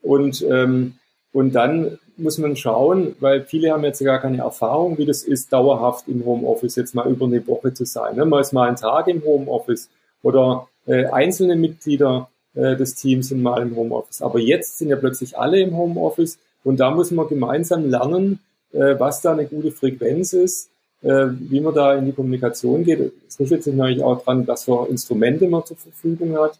Und, 0.02 0.44
ähm, 0.48 0.94
und 1.32 1.54
dann 1.54 1.98
muss 2.16 2.38
man 2.38 2.56
schauen, 2.56 3.14
weil 3.20 3.42
viele 3.42 3.72
haben 3.72 3.84
jetzt 3.84 4.02
gar 4.02 4.18
keine 4.18 4.38
Erfahrung, 4.38 4.98
wie 4.98 5.06
das 5.06 5.22
ist, 5.22 5.52
dauerhaft 5.52 6.08
im 6.08 6.24
Homeoffice 6.24 6.76
jetzt 6.76 6.94
mal 6.94 7.08
über 7.08 7.26
eine 7.26 7.46
Woche 7.46 7.74
zu 7.74 7.84
sein. 7.84 8.16
Ne? 8.16 8.24
Mal 8.24 8.40
ist 8.40 8.52
mal 8.52 8.68
ein 8.68 8.76
Tag 8.76 9.08
im 9.08 9.22
Homeoffice 9.24 9.88
oder 10.22 10.68
äh, 10.86 11.06
einzelne 11.06 11.56
Mitglieder 11.56 12.28
äh, 12.54 12.76
des 12.76 12.94
Teams 12.94 13.28
sind 13.28 13.42
mal 13.42 13.62
im 13.62 13.76
Homeoffice. 13.76 14.22
Aber 14.22 14.38
jetzt 14.38 14.78
sind 14.78 14.88
ja 14.88 14.96
plötzlich 14.96 15.38
alle 15.38 15.60
im 15.60 15.76
Homeoffice 15.76 16.38
und 16.64 16.80
da 16.80 16.90
muss 16.90 17.10
man 17.10 17.28
gemeinsam 17.28 17.88
lernen, 17.90 18.40
äh, 18.72 18.98
was 18.98 19.20
da 19.20 19.32
eine 19.32 19.46
gute 19.46 19.70
Frequenz 19.70 20.32
ist, 20.32 20.70
äh, 21.02 21.26
wie 21.30 21.60
man 21.60 21.74
da 21.74 21.94
in 21.94 22.06
die 22.06 22.12
Kommunikation 22.12 22.84
geht. 22.84 23.12
Es 23.28 23.38
richtet 23.38 23.64
sich 23.64 23.74
natürlich 23.74 24.02
auch 24.02 24.24
dran, 24.24 24.46
was 24.46 24.64
für 24.64 24.88
Instrumente 24.88 25.48
man 25.48 25.64
zur 25.64 25.76
Verfügung 25.76 26.38
hat, 26.38 26.58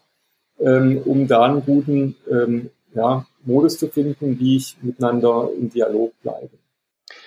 ähm, 0.59 1.01
um 1.05 1.27
da 1.27 1.43
einen 1.43 1.65
guten 1.65 2.15
ähm, 2.29 2.69
ja, 2.93 3.25
Modus 3.47 3.79
zu 3.79 3.87
finden, 3.87 4.39
wie 4.39 4.57
ich 4.57 4.77
miteinander 4.81 5.49
im 5.57 5.69
Dialog 5.69 6.13
bleibe. 6.21 6.49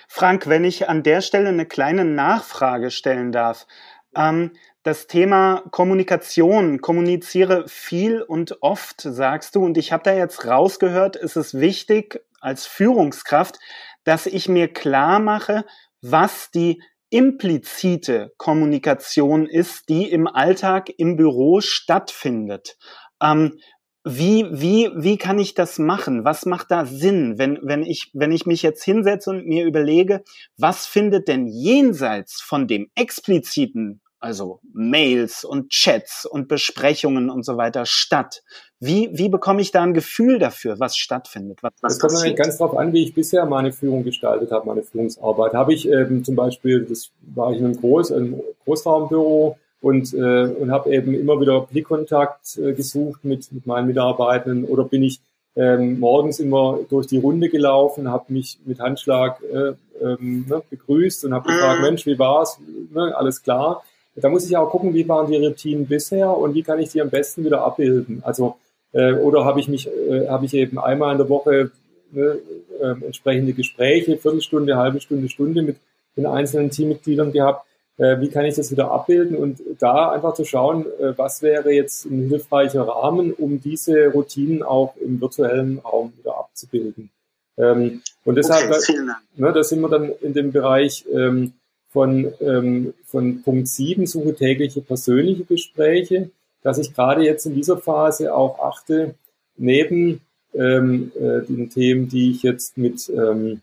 Frank, 0.07 0.47
wenn 0.47 0.63
ich 0.63 0.87
an 0.87 1.03
der 1.03 1.21
Stelle 1.21 1.49
eine 1.49 1.65
kleine 1.65 2.05
Nachfrage 2.05 2.91
stellen 2.91 3.31
darf. 3.31 3.67
Ähm, 4.15 4.51
das 4.83 5.07
Thema 5.07 5.63
Kommunikation, 5.71 6.81
kommuniziere 6.81 7.67
viel 7.67 8.21
und 8.21 8.61
oft, 8.61 9.01
sagst 9.01 9.55
du, 9.55 9.63
und 9.63 9.77
ich 9.77 9.91
habe 9.91 10.03
da 10.03 10.13
jetzt 10.13 10.45
rausgehört, 10.45 11.15
ist 11.15 11.35
es 11.35 11.59
wichtig 11.59 12.19
als 12.39 12.65
Führungskraft, 12.65 13.59
dass 14.03 14.25
ich 14.25 14.49
mir 14.49 14.67
klar 14.67 15.19
mache, 15.19 15.65
was 16.01 16.49
die 16.49 16.81
implizite 17.11 18.33
Kommunikation 18.37 19.45
ist, 19.45 19.89
die 19.89 20.09
im 20.09 20.27
Alltag 20.27 20.89
im 20.97 21.15
Büro 21.15 21.61
stattfindet. 21.61 22.77
Ähm, 23.21 23.59
wie, 24.03 24.47
wie, 24.51 24.89
wie 24.95 25.17
kann 25.17 25.37
ich 25.37 25.53
das 25.53 25.77
machen? 25.77 26.25
Was 26.25 26.45
macht 26.45 26.71
da 26.71 26.85
Sinn, 26.85 27.37
wenn, 27.37 27.59
wenn, 27.61 27.83
ich, 27.83 28.09
wenn 28.13 28.31
ich 28.31 28.45
mich 28.45 28.63
jetzt 28.63 28.83
hinsetze 28.83 29.29
und 29.29 29.45
mir 29.45 29.65
überlege, 29.65 30.23
was 30.57 30.85
findet 30.87 31.27
denn 31.27 31.47
jenseits 31.47 32.41
von 32.41 32.67
dem 32.67 32.89
expliziten 32.95 34.01
also 34.21 34.59
Mails 34.71 35.43
und 35.43 35.69
Chats 35.69 36.25
und 36.25 36.47
Besprechungen 36.47 37.29
und 37.29 37.43
so 37.43 37.57
weiter 37.57 37.85
statt? 37.85 38.43
Wie, 38.79 39.09
wie 39.13 39.29
bekomme 39.29 39.61
ich 39.61 39.71
da 39.71 39.81
ein 39.81 39.93
Gefühl 39.93 40.39
dafür, 40.39 40.79
was 40.79 40.95
stattfindet? 40.95 41.61
Was, 41.63 41.73
was 41.81 41.97
das 41.97 42.21
kommt 42.21 42.35
ganz 42.37 42.57
darauf 42.57 42.77
an, 42.77 42.93
wie 42.93 43.03
ich 43.03 43.13
bisher 43.13 43.45
meine 43.45 43.71
Führung 43.71 44.03
gestaltet 44.03 44.51
habe, 44.51 44.67
meine 44.67 44.83
Führungsarbeit. 44.83 45.53
Habe 45.53 45.73
ich 45.73 45.87
ähm, 45.87 46.23
zum 46.23 46.35
Beispiel, 46.35 46.85
das 46.85 47.11
war 47.21 47.51
ich 47.51 47.59
in 47.59 47.65
einem, 47.65 47.77
Groß, 47.77 48.11
einem 48.11 48.41
Großraumbüro 48.63 49.57
und, 49.81 50.13
äh, 50.13 50.45
und 50.45 50.71
habe 50.71 50.93
eben 50.93 51.13
immer 51.13 51.39
wieder 51.41 51.61
Blickkontakt 51.61 52.57
äh, 52.57 52.73
gesucht 52.73 53.25
mit, 53.25 53.51
mit 53.51 53.65
meinen 53.65 53.87
Mitarbeitenden 53.87 54.65
oder 54.65 54.83
bin 54.83 55.03
ich 55.03 55.19
ähm, 55.55 55.99
morgens 55.99 56.39
immer 56.39 56.79
durch 56.89 57.07
die 57.07 57.17
Runde 57.17 57.49
gelaufen, 57.49 58.09
habe 58.09 58.31
mich 58.31 58.59
mit 58.65 58.79
Handschlag 58.79 59.41
äh, 59.43 59.73
ähm, 60.01 60.45
ne, 60.47 60.61
begrüßt 60.69 61.25
und 61.25 61.33
habe 61.33 61.49
gefragt, 61.49 61.79
mhm. 61.79 61.85
Mensch, 61.85 62.05
wie 62.05 62.17
war's? 62.17 62.57
Ne, 62.93 63.13
alles 63.15 63.43
klar. 63.43 63.83
Da 64.15 64.29
muss 64.29 64.45
ich 64.45 64.55
auch 64.55 64.69
gucken, 64.69 64.93
wie 64.93 65.07
waren 65.07 65.31
die 65.31 65.37
Routinen 65.37 65.87
bisher 65.87 66.35
und 66.37 66.53
wie 66.53 66.63
kann 66.63 66.79
ich 66.79 66.89
die 66.89 67.01
am 67.01 67.09
besten 67.09 67.43
wieder 67.43 67.63
abbilden. 67.63 68.21
Also 68.23 68.55
äh, 68.93 69.13
oder 69.13 69.45
habe 69.45 69.59
ich 69.59 69.67
mich, 69.67 69.87
äh, 69.87 70.27
habe 70.27 70.45
ich 70.45 70.53
eben 70.53 70.77
einmal 70.79 71.13
in 71.13 71.17
der 71.17 71.29
Woche 71.29 71.71
ne, 72.11 72.37
äh, 72.81 73.05
entsprechende 73.05 73.53
Gespräche, 73.53 74.17
Viertelstunde, 74.17 74.77
halbe 74.77 75.01
Stunde, 75.01 75.29
Stunde 75.29 75.61
mit 75.61 75.77
den 76.17 76.25
einzelnen 76.25 76.71
Teammitgliedern 76.71 77.31
gehabt. 77.31 77.65
Äh, 78.01 78.19
wie 78.19 78.29
kann 78.29 78.45
ich 78.45 78.55
das 78.55 78.71
wieder 78.71 78.89
abbilden 78.89 79.37
und 79.37 79.61
da 79.77 80.09
einfach 80.09 80.33
zu 80.33 80.43
schauen, 80.43 80.87
äh, 80.99 81.15
was 81.19 81.43
wäre 81.43 81.71
jetzt 81.71 82.05
ein 82.05 82.29
hilfreicher 82.29 82.81
Rahmen, 82.81 83.31
um 83.31 83.61
diese 83.61 84.07
Routinen 84.07 84.63
auch 84.63 84.95
im 84.97 85.21
virtuellen 85.21 85.77
Raum 85.77 86.11
wieder 86.17 86.35
abzubilden. 86.35 87.11
Ähm, 87.59 88.01
und 88.25 88.35
deshalb, 88.35 88.71
okay, 88.71 88.97
ne, 89.35 89.53
da 89.53 89.63
sind 89.63 89.81
wir 89.81 89.89
dann 89.89 90.11
in 90.21 90.33
dem 90.33 90.51
Bereich 90.51 91.05
ähm, 91.13 91.53
von, 91.89 92.33
ähm, 92.41 92.95
von 93.05 93.43
Punkt 93.43 93.67
7, 93.67 94.07
suche 94.07 94.33
tägliche 94.33 94.81
persönliche 94.81 95.43
Gespräche, 95.43 96.31
dass 96.63 96.79
ich 96.79 96.95
gerade 96.95 97.23
jetzt 97.23 97.45
in 97.45 97.53
dieser 97.53 97.77
Phase 97.77 98.33
auch 98.33 98.57
achte, 98.57 99.13
neben 99.57 100.21
äh, 100.53 100.59
den 100.59 101.69
Themen, 101.71 102.09
die 102.09 102.31
ich 102.31 102.43
jetzt 102.43 102.77
mit 102.77 103.07
den 103.07 103.61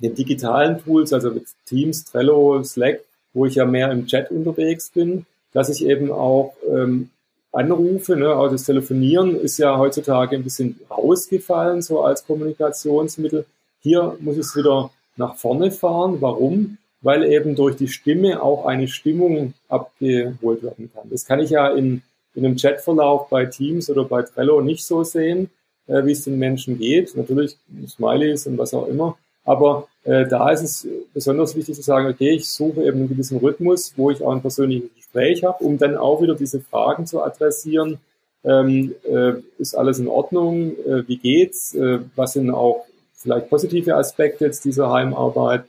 digitalen 0.00 0.82
Tools, 0.82 1.12
also 1.12 1.30
mit 1.30 1.44
Teams, 1.66 2.04
Trello, 2.04 2.62
Slack, 2.64 3.02
wo 3.34 3.46
ich 3.46 3.56
ja 3.56 3.66
mehr 3.66 3.90
im 3.90 4.06
Chat 4.06 4.30
unterwegs 4.30 4.90
bin, 4.90 5.26
dass 5.52 5.68
ich 5.68 5.84
eben 5.84 6.10
auch 6.10 6.54
ähm, 6.68 7.10
anrufe. 7.52 8.16
Ne? 8.16 8.34
Also 8.34 8.52
das 8.52 8.64
Telefonieren 8.64 9.36
ist 9.38 9.58
ja 9.58 9.76
heutzutage 9.78 10.36
ein 10.36 10.44
bisschen 10.44 10.80
rausgefallen, 10.90 11.82
so 11.82 12.02
als 12.02 12.26
Kommunikationsmittel. 12.26 13.44
Hier 13.80 14.16
muss 14.20 14.38
es 14.38 14.56
wieder 14.56 14.90
nach 15.16 15.36
vorne 15.36 15.70
fahren. 15.70 16.16
Warum? 16.20 16.78
weil 17.04 17.22
eben 17.24 17.54
durch 17.54 17.76
die 17.76 17.88
Stimme 17.88 18.42
auch 18.42 18.64
eine 18.64 18.88
Stimmung 18.88 19.52
abgeholt 19.68 20.62
werden 20.62 20.90
kann. 20.92 21.10
Das 21.10 21.26
kann 21.26 21.38
ich 21.38 21.50
ja 21.50 21.68
in, 21.68 22.02
in 22.34 22.46
einem 22.46 22.56
Chatverlauf 22.56 23.28
bei 23.28 23.44
Teams 23.44 23.90
oder 23.90 24.04
bei 24.04 24.22
Trello 24.22 24.62
nicht 24.62 24.86
so 24.86 25.04
sehen, 25.04 25.50
äh, 25.86 26.04
wie 26.06 26.12
es 26.12 26.24
den 26.24 26.38
Menschen 26.38 26.78
geht. 26.78 27.14
Natürlich 27.14 27.58
Smileys 27.86 28.46
und 28.46 28.56
was 28.56 28.72
auch 28.72 28.88
immer. 28.88 29.18
Aber 29.44 29.88
äh, 30.04 30.26
da 30.26 30.50
ist 30.50 30.62
es 30.62 30.88
besonders 31.12 31.54
wichtig 31.54 31.74
zu 31.74 31.82
sagen, 31.82 32.08
okay, 32.08 32.30
ich 32.30 32.48
suche 32.48 32.82
eben 32.82 32.98
einen 32.98 33.08
gewissen 33.08 33.38
Rhythmus, 33.38 33.92
wo 33.96 34.10
ich 34.10 34.22
auch 34.22 34.32
ein 34.32 34.40
persönliches 34.40 34.94
Gespräch 34.96 35.44
habe, 35.44 35.62
um 35.62 35.78
dann 35.78 35.96
auch 35.96 36.22
wieder 36.22 36.34
diese 36.34 36.60
Fragen 36.60 37.06
zu 37.06 37.22
adressieren. 37.22 37.98
Ähm, 38.44 38.94
äh, 39.04 39.34
ist 39.58 39.74
alles 39.74 39.98
in 39.98 40.08
Ordnung? 40.08 40.72
Äh, 40.86 41.06
wie 41.08 41.18
geht's? 41.18 41.74
Äh, 41.74 42.00
was 42.16 42.34
sind 42.34 42.50
auch 42.50 42.84
vielleicht 43.14 43.48
positive 43.48 43.96
Aspekte 43.96 44.44
jetzt 44.44 44.64
dieser 44.64 44.90
Heimarbeit? 44.90 45.64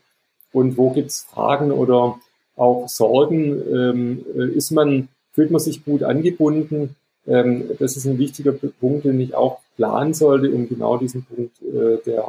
und 0.56 0.78
wo 0.78 0.90
gibt 0.92 1.12
es 1.12 1.22
Fragen 1.22 1.72
oder 1.72 2.18
auch 2.56 2.88
Sorgen? 2.88 3.62
Ähm, 3.70 4.26
äh, 4.36 4.56
ist 4.56 4.72
man, 4.72 5.10
fühlt 5.34 5.52
man 5.52 5.60
sich 5.60 5.84
gut 5.84 6.02
angebunden? 6.02 6.96
Ähm, 7.28 7.70
das 7.78 7.98
ist 7.98 8.06
ein 8.06 8.18
wichtiger 8.18 8.54
Punkt, 8.54 9.04
den 9.04 9.20
ich 9.20 9.36
auch 9.36 9.60
planen 9.76 10.14
sollte, 10.14 10.50
um 10.52 10.70
genau 10.70 10.98
diesen 10.98 11.26
Punkt 11.26 11.62
äh, 11.62 11.98
der 12.06 12.26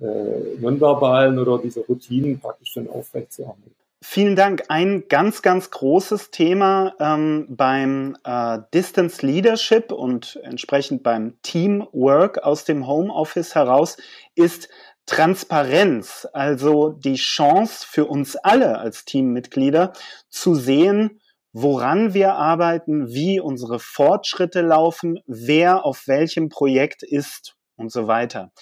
äh, 0.00 0.60
nonverbalen 0.60 1.38
oder 1.38 1.58
dieser 1.58 1.82
Routinen 1.82 2.38
praktisch 2.38 2.74
dann 2.74 2.88
aufrechtzuerhalten. 2.88 3.74
Vielen 4.00 4.36
Dank. 4.36 4.62
Ein 4.68 5.08
ganz, 5.08 5.42
ganz 5.42 5.72
großes 5.72 6.30
Thema 6.30 6.94
ähm, 7.00 7.46
beim 7.48 8.16
äh, 8.22 8.60
Distance 8.72 9.26
Leadership 9.26 9.90
und 9.90 10.38
entsprechend 10.44 11.02
beim 11.02 11.34
Teamwork 11.42 12.38
aus 12.38 12.64
dem 12.64 12.86
Homeoffice 12.86 13.56
heraus 13.56 13.96
ist 14.36 14.68
Transparenz, 15.06 16.28
also 16.32 16.90
die 16.90 17.16
Chance 17.16 17.84
für 17.88 18.04
uns 18.04 18.36
alle 18.36 18.78
als 18.78 19.04
Teammitglieder 19.04 19.94
zu 20.28 20.54
sehen, 20.54 21.20
woran 21.52 22.14
wir 22.14 22.34
arbeiten, 22.34 23.08
wie 23.08 23.40
unsere 23.40 23.80
Fortschritte 23.80 24.60
laufen, 24.60 25.18
wer 25.26 25.84
auf 25.84 26.06
welchem 26.06 26.50
Projekt 26.50 27.02
ist 27.02 27.56
und 27.76 27.90
so 27.90 28.06
weiter. 28.06 28.52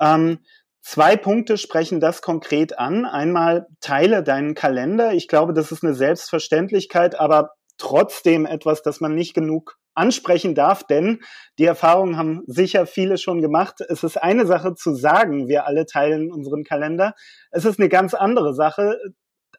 Ähm, 0.00 0.38
zwei 0.86 1.16
Punkte 1.16 1.58
sprechen 1.58 1.98
das 1.98 2.22
konkret 2.22 2.78
an. 2.78 3.04
Einmal 3.04 3.66
teile 3.80 4.22
deinen 4.22 4.54
Kalender. 4.54 5.12
Ich 5.14 5.26
glaube, 5.26 5.52
das 5.52 5.72
ist 5.72 5.82
eine 5.82 5.94
Selbstverständlichkeit, 5.94 7.18
aber 7.18 7.50
trotzdem 7.76 8.46
etwas, 8.46 8.82
das 8.82 9.00
man 9.00 9.14
nicht 9.14 9.34
genug 9.34 9.78
ansprechen 9.94 10.54
darf, 10.54 10.84
denn 10.84 11.22
die 11.58 11.64
Erfahrungen 11.64 12.16
haben 12.16 12.42
sicher 12.46 12.86
viele 12.86 13.18
schon 13.18 13.40
gemacht. 13.40 13.80
Es 13.80 14.04
ist 14.04 14.22
eine 14.22 14.46
Sache 14.46 14.74
zu 14.74 14.94
sagen, 14.94 15.48
wir 15.48 15.66
alle 15.66 15.86
teilen 15.86 16.30
unseren 16.30 16.64
Kalender. 16.64 17.14
Es 17.50 17.64
ist 17.64 17.80
eine 17.80 17.88
ganz 17.88 18.14
andere 18.14 18.54
Sache, 18.54 18.98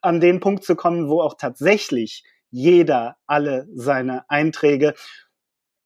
an 0.01 0.19
den 0.19 0.39
Punkt 0.39 0.63
zu 0.63 0.75
kommen, 0.75 1.10
wo 1.10 1.22
auch 1.22 1.36
tatsächlich 1.38 2.24
jeder 2.51 3.17
alle 3.25 3.67
seine 3.74 4.29
Einträge 4.29 4.93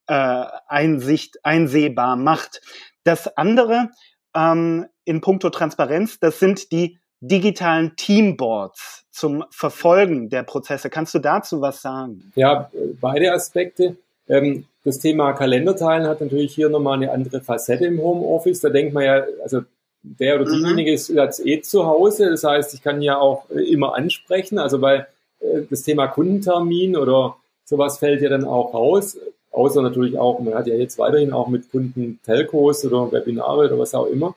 äh, 0.06 0.44
Einsicht 0.68 1.38
einsehbar 1.44 2.16
macht. 2.16 2.60
Das 3.04 3.36
andere 3.36 3.88
ähm, 4.34 4.86
in 5.04 5.20
puncto 5.20 5.50
Transparenz, 5.50 6.18
das 6.18 6.38
sind 6.38 6.72
die 6.72 6.98
digitalen 7.20 7.94
Teamboards 7.96 9.04
zum 9.10 9.44
Verfolgen 9.50 10.28
der 10.28 10.42
Prozesse. 10.42 10.90
Kannst 10.90 11.14
du 11.14 11.20
dazu 11.20 11.60
was 11.60 11.80
sagen? 11.82 12.32
Ja, 12.34 12.70
beide 13.00 13.32
Aspekte. 13.32 13.96
Ähm, 14.28 14.64
das 14.84 14.98
Thema 14.98 15.32
Kalenderteilen 15.32 16.06
hat 16.06 16.20
natürlich 16.20 16.54
hier 16.54 16.68
nochmal 16.68 16.94
eine 16.94 17.12
andere 17.12 17.40
Facette 17.40 17.86
im 17.86 18.00
Homeoffice. 18.00 18.60
Da 18.60 18.70
denkt 18.70 18.92
man 18.92 19.04
ja, 19.04 19.22
also 19.42 19.62
der 20.02 20.40
oder 20.40 20.46
mhm. 20.46 20.64
diejenige 20.64 20.92
ist 20.92 21.08
jetzt 21.08 21.46
eh 21.46 21.60
zu 21.60 21.86
Hause. 21.86 22.30
Das 22.30 22.42
heißt, 22.42 22.74
ich 22.74 22.82
kann 22.82 23.00
ja 23.02 23.18
auch 23.18 23.48
äh, 23.50 23.60
immer 23.72 23.94
ansprechen. 23.94 24.58
Also 24.58 24.80
weil 24.80 25.06
äh, 25.40 25.62
das 25.70 25.82
Thema 25.82 26.08
Kundentermin 26.08 26.96
oder 26.96 27.36
sowas 27.64 27.98
fällt 27.98 28.22
ja 28.22 28.28
dann 28.28 28.44
auch 28.44 28.74
raus. 28.74 29.16
Außer 29.52 29.82
natürlich 29.82 30.18
auch, 30.18 30.40
man 30.40 30.54
hat 30.54 30.66
ja 30.66 30.74
jetzt 30.74 30.98
weiterhin 30.98 31.32
auch 31.32 31.48
mit 31.48 31.70
Kunden 31.70 32.18
Telcos 32.24 32.84
oder 32.84 33.12
Webinare 33.12 33.66
oder 33.66 33.78
was 33.78 33.94
auch 33.94 34.06
immer. 34.06 34.34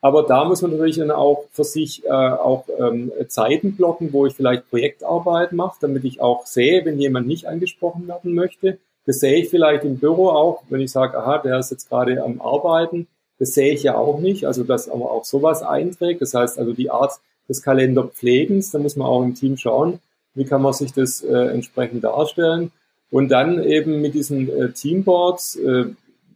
Aber 0.00 0.22
da 0.22 0.44
muss 0.44 0.60
man 0.60 0.72
natürlich 0.72 0.96
dann 0.96 1.10
auch 1.10 1.44
für 1.50 1.64
sich 1.64 2.04
äh, 2.04 2.10
auch 2.10 2.64
ähm, 2.78 3.10
Zeiten 3.28 3.74
blocken, 3.74 4.12
wo 4.12 4.26
ich 4.26 4.34
vielleicht 4.34 4.68
Projektarbeit 4.68 5.52
mache, 5.52 5.78
damit 5.80 6.04
ich 6.04 6.20
auch 6.20 6.44
sehe, 6.44 6.84
wenn 6.84 6.98
jemand 6.98 7.26
nicht 7.26 7.46
angesprochen 7.46 8.06
werden 8.08 8.34
möchte. 8.34 8.78
Das 9.06 9.20
sehe 9.20 9.42
ich 9.42 9.48
vielleicht 9.48 9.84
im 9.84 9.98
Büro 9.98 10.28
auch, 10.28 10.62
wenn 10.68 10.80
ich 10.80 10.92
sage, 10.92 11.18
aha, 11.18 11.38
der 11.38 11.58
ist 11.58 11.70
jetzt 11.70 11.88
gerade 11.88 12.22
am 12.22 12.40
Arbeiten. 12.40 13.06
Das 13.38 13.54
sehe 13.54 13.72
ich 13.72 13.82
ja 13.82 13.96
auch 13.96 14.18
nicht. 14.18 14.46
Also, 14.46 14.64
dass 14.64 14.88
aber 14.88 15.10
auch 15.10 15.24
sowas 15.24 15.62
einträgt. 15.62 16.20
Das 16.22 16.34
heißt 16.34 16.58
also 16.58 16.72
die 16.72 16.90
Art 16.90 17.12
des 17.48 17.62
Kalenderpflegens, 17.62 18.70
da 18.70 18.78
muss 18.78 18.96
man 18.96 19.06
auch 19.06 19.22
im 19.22 19.34
Team 19.34 19.56
schauen, 19.56 20.00
wie 20.34 20.44
kann 20.44 20.62
man 20.62 20.72
sich 20.72 20.92
das 20.92 21.22
äh, 21.22 21.34
entsprechend 21.48 22.04
darstellen. 22.04 22.72
Und 23.10 23.28
dann 23.28 23.62
eben 23.62 24.00
mit 24.00 24.14
diesen 24.14 24.48
äh, 24.48 24.72
Teamboards, 24.72 25.56
äh, 25.56 25.86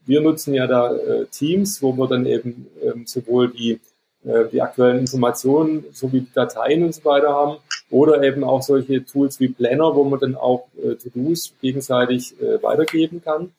wir 0.06 0.20
nutzen 0.20 0.54
ja 0.54 0.66
da 0.66 0.94
äh, 0.94 1.26
Teams, 1.26 1.82
wo 1.82 1.92
wir 1.92 2.06
dann 2.06 2.24
eben 2.24 2.68
ähm, 2.82 3.06
sowohl 3.06 3.50
die, 3.50 3.80
äh, 4.24 4.44
die 4.50 4.62
aktuellen 4.62 5.00
Informationen 5.00 5.84
sowie 5.92 6.20
die 6.20 6.32
Dateien 6.32 6.84
und 6.84 6.94
so 6.94 7.04
weiter 7.04 7.28
haben 7.28 7.58
oder 7.90 8.22
eben 8.22 8.44
auch 8.44 8.62
solche 8.62 9.04
Tools 9.04 9.40
wie 9.40 9.48
Planner, 9.48 9.94
wo 9.94 10.04
man 10.04 10.20
dann 10.20 10.34
auch 10.34 10.68
äh, 10.82 10.94
To-Dos 10.94 11.54
gegenseitig 11.60 12.40
äh, 12.40 12.62
weitergeben 12.62 13.22
kann. 13.22 13.52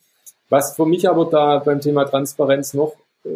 Was 0.49 0.75
für 0.75 0.85
mich 0.85 1.07
aber 1.07 1.25
da 1.25 1.59
beim 1.59 1.81
Thema 1.81 2.05
Transparenz 2.05 2.73
noch 2.73 2.95
äh, 3.23 3.29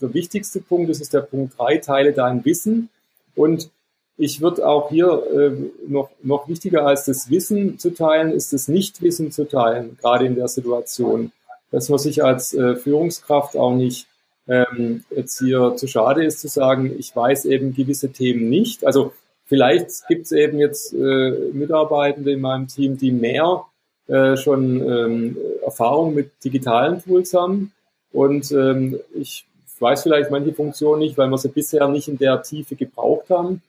der 0.00 0.12
wichtigste 0.14 0.60
Punkt 0.60 0.90
ist, 0.90 1.00
ist 1.00 1.14
der 1.14 1.20
Punkt 1.20 1.58
drei 1.58 1.78
Teile 1.78 2.12
dein 2.12 2.44
Wissen. 2.44 2.88
Und 3.34 3.70
ich 4.18 4.40
würde 4.40 4.66
auch 4.66 4.88
hier 4.90 5.22
äh, 5.32 5.88
noch, 5.88 6.10
noch 6.22 6.48
wichtiger 6.48 6.86
als 6.86 7.04
das 7.04 7.30
Wissen 7.30 7.78
zu 7.78 7.94
teilen, 7.94 8.32
ist 8.32 8.52
das 8.52 8.68
Nichtwissen 8.68 9.30
zu 9.30 9.44
teilen, 9.44 9.98
gerade 10.00 10.26
in 10.26 10.34
der 10.34 10.48
Situation, 10.48 11.32
dass 11.70 11.88
man 11.88 11.98
sich 11.98 12.24
als 12.24 12.54
äh, 12.54 12.76
Führungskraft 12.76 13.56
auch 13.56 13.74
nicht 13.74 14.06
ähm, 14.48 15.04
jetzt 15.10 15.38
hier 15.38 15.74
zu 15.76 15.86
schade 15.86 16.24
ist 16.24 16.40
zu 16.40 16.48
sagen, 16.48 16.94
ich 16.98 17.14
weiß 17.14 17.44
eben 17.46 17.74
gewisse 17.74 18.10
Themen 18.10 18.48
nicht. 18.48 18.86
Also 18.86 19.12
vielleicht 19.44 20.06
gibt 20.08 20.26
es 20.26 20.32
eben 20.32 20.58
jetzt 20.58 20.94
äh, 20.94 21.50
Mitarbeitende 21.52 22.32
in 22.32 22.40
meinem 22.40 22.68
Team, 22.68 22.96
die 22.96 23.10
mehr 23.10 23.64
äh, 24.06 24.36
schon 24.36 24.80
ähm, 24.80 25.36
Erfahrung 25.62 26.14
mit 26.14 26.30
digitalen 26.44 27.02
Tools 27.02 27.34
haben. 27.34 27.72
Und 28.12 28.50
ähm, 28.52 28.98
ich 29.14 29.46
weiß 29.80 30.04
vielleicht 30.04 30.30
manche 30.30 30.54
Funktionen 30.54 31.00
nicht, 31.00 31.18
weil 31.18 31.28
wir 31.28 31.38
sie 31.38 31.48
bisher 31.48 31.88
nicht 31.88 32.08
in 32.08 32.16
der 32.16 32.42
Tiefe 32.42 32.76
gebraucht 32.76 33.28
haben. 33.30 33.62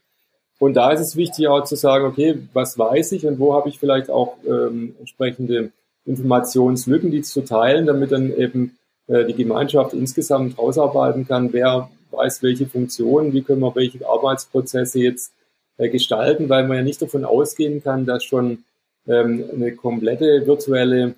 Und 0.60 0.74
da 0.74 0.92
ist 0.92 1.02
es 1.02 1.16
wichtig 1.16 1.48
auch 1.48 1.64
zu 1.64 1.76
sagen, 1.76 2.06
okay, 2.06 2.40
was 2.54 2.78
weiß 2.80 3.12
ich 3.12 3.26
und 3.26 3.40
wo 3.40 3.54
habe 3.54 3.70
ich 3.70 3.80
vielleicht 3.80 4.10
auch 4.10 4.38
ähm, 4.46 4.96
entsprechende 5.00 5.72
Informationslücken, 6.06 7.12
die 7.12 7.22
zu 7.22 7.42
teilen, 7.42 7.86
damit 7.86 8.12
dann 8.12 8.36
eben 8.36 8.78
äh, 9.08 9.26
die 9.26 9.36
Gemeinschaft 9.36 9.94
insgesamt 9.94 10.58
rausarbeiten 10.58 11.28
kann, 11.28 11.54
wer 11.54 11.90
weiß 12.12 12.42
welche 12.42 12.66
Funktionen, 12.66 13.34
wie 13.34 13.44
können 13.44 13.62
wir 13.62 13.76
welche 13.76 14.08
Arbeitsprozesse 14.08 15.00
jetzt 15.00 15.34
äh, 15.78 15.90
gestalten, 15.90 16.50
weil 16.50 16.68
man 16.68 16.78
ja 16.78 16.84
nicht 16.84 17.02
davon 17.02 17.26
ausgehen 17.26 17.84
kann, 17.84 18.06
dass 18.06 18.24
schon 18.24 18.64
ähm, 19.08 19.46
eine 19.54 19.76
komplette 19.76 20.48
virtuelle 20.48 21.16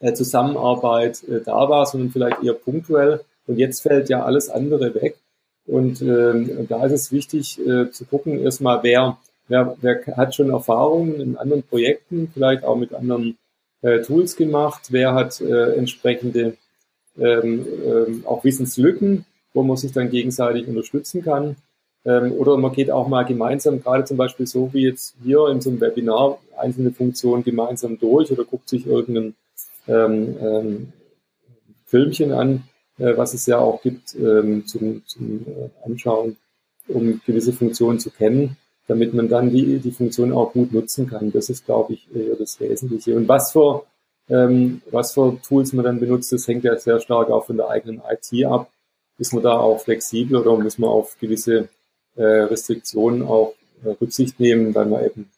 äh, 0.00 0.12
Zusammenarbeit 0.12 1.22
äh, 1.24 1.40
da 1.44 1.68
war, 1.68 1.84
sondern 1.86 2.10
vielleicht 2.10 2.42
eher 2.42 2.54
punktuell. 2.54 3.20
Und 3.46 3.58
jetzt 3.58 3.80
fällt 3.80 4.08
ja 4.08 4.24
alles 4.24 4.48
andere 4.48 4.94
weg. 4.94 5.16
Und 5.66 6.00
ähm, 6.00 6.66
da 6.68 6.84
ist 6.84 6.92
es 6.92 7.12
wichtig 7.12 7.58
äh, 7.58 7.90
zu 7.90 8.04
gucken, 8.04 8.38
erstmal, 8.38 8.82
wer, 8.82 9.18
wer, 9.48 9.76
wer 9.80 10.16
hat 10.16 10.34
schon 10.34 10.50
Erfahrungen 10.50 11.20
in 11.20 11.36
anderen 11.36 11.64
Projekten, 11.64 12.30
vielleicht 12.32 12.64
auch 12.64 12.76
mit 12.76 12.94
anderen 12.94 13.36
äh, 13.82 14.00
Tools 14.02 14.36
gemacht, 14.36 14.88
wer 14.90 15.14
hat 15.14 15.40
äh, 15.40 15.74
entsprechende 15.74 16.56
ähm, 17.18 17.66
ähm, 17.84 18.22
auch 18.26 18.44
Wissenslücken, 18.44 19.24
wo 19.54 19.62
man 19.62 19.76
sich 19.76 19.92
dann 19.92 20.10
gegenseitig 20.10 20.68
unterstützen 20.68 21.22
kann. 21.22 21.56
Ähm, 22.04 22.32
oder 22.32 22.56
man 22.56 22.72
geht 22.72 22.90
auch 22.90 23.08
mal 23.08 23.24
gemeinsam, 23.24 23.82
gerade 23.82 24.04
zum 24.04 24.16
Beispiel 24.16 24.46
so 24.46 24.72
wie 24.72 24.86
jetzt 24.86 25.16
hier 25.24 25.48
in 25.48 25.60
so 25.60 25.70
einem 25.70 25.80
Webinar, 25.80 26.38
einzelne 26.56 26.92
Funktionen 26.92 27.42
gemeinsam 27.42 27.98
durch 27.98 28.30
oder 28.30 28.44
guckt 28.44 28.68
sich 28.68 28.86
irgendein 28.86 29.34
ähm, 29.88 30.36
ähm, 30.40 30.92
Filmchen 31.86 32.32
an, 32.32 32.62
äh, 32.98 33.16
was 33.16 33.34
es 33.34 33.46
ja 33.46 33.58
auch 33.58 33.82
gibt 33.82 34.14
ähm, 34.14 34.66
zum, 34.66 35.02
zum 35.06 35.46
äh, 35.46 35.68
Anschauen, 35.84 36.36
um 36.88 37.20
gewisse 37.26 37.52
Funktionen 37.52 37.98
zu 37.98 38.10
kennen, 38.10 38.56
damit 38.86 39.14
man 39.14 39.28
dann 39.28 39.50
die, 39.50 39.78
die 39.78 39.90
Funktion 39.90 40.32
auch 40.32 40.52
gut 40.52 40.72
nutzen 40.72 41.08
kann. 41.08 41.32
Das 41.32 41.50
ist, 41.50 41.66
glaube 41.66 41.94
ich, 41.94 42.08
eher 42.14 42.36
das 42.36 42.60
Wesentliche. 42.60 43.16
Und 43.16 43.28
was 43.28 43.52
für, 43.52 43.84
ähm, 44.28 44.82
was 44.90 45.12
für 45.12 45.38
Tools 45.46 45.72
man 45.72 45.84
dann 45.84 46.00
benutzt, 46.00 46.32
das 46.32 46.46
hängt 46.46 46.64
ja 46.64 46.76
sehr 46.78 47.00
stark 47.00 47.30
auch 47.30 47.46
von 47.46 47.56
der 47.56 47.68
eigenen 47.68 48.00
IT 48.08 48.44
ab. 48.46 48.70
Ist 49.18 49.32
man 49.32 49.42
da 49.42 49.58
auch 49.58 49.80
flexibel 49.80 50.36
oder 50.36 50.56
muss 50.62 50.78
man 50.78 50.90
auf 50.90 51.18
gewisse 51.18 51.68
äh, 52.16 52.22
Restriktionen 52.22 53.22
auch 53.22 53.54
äh, 53.84 53.90
Rücksicht 53.90 54.38
nehmen, 54.38 54.74
weil 54.74 54.86
man 54.86 55.04
eben 55.04 55.30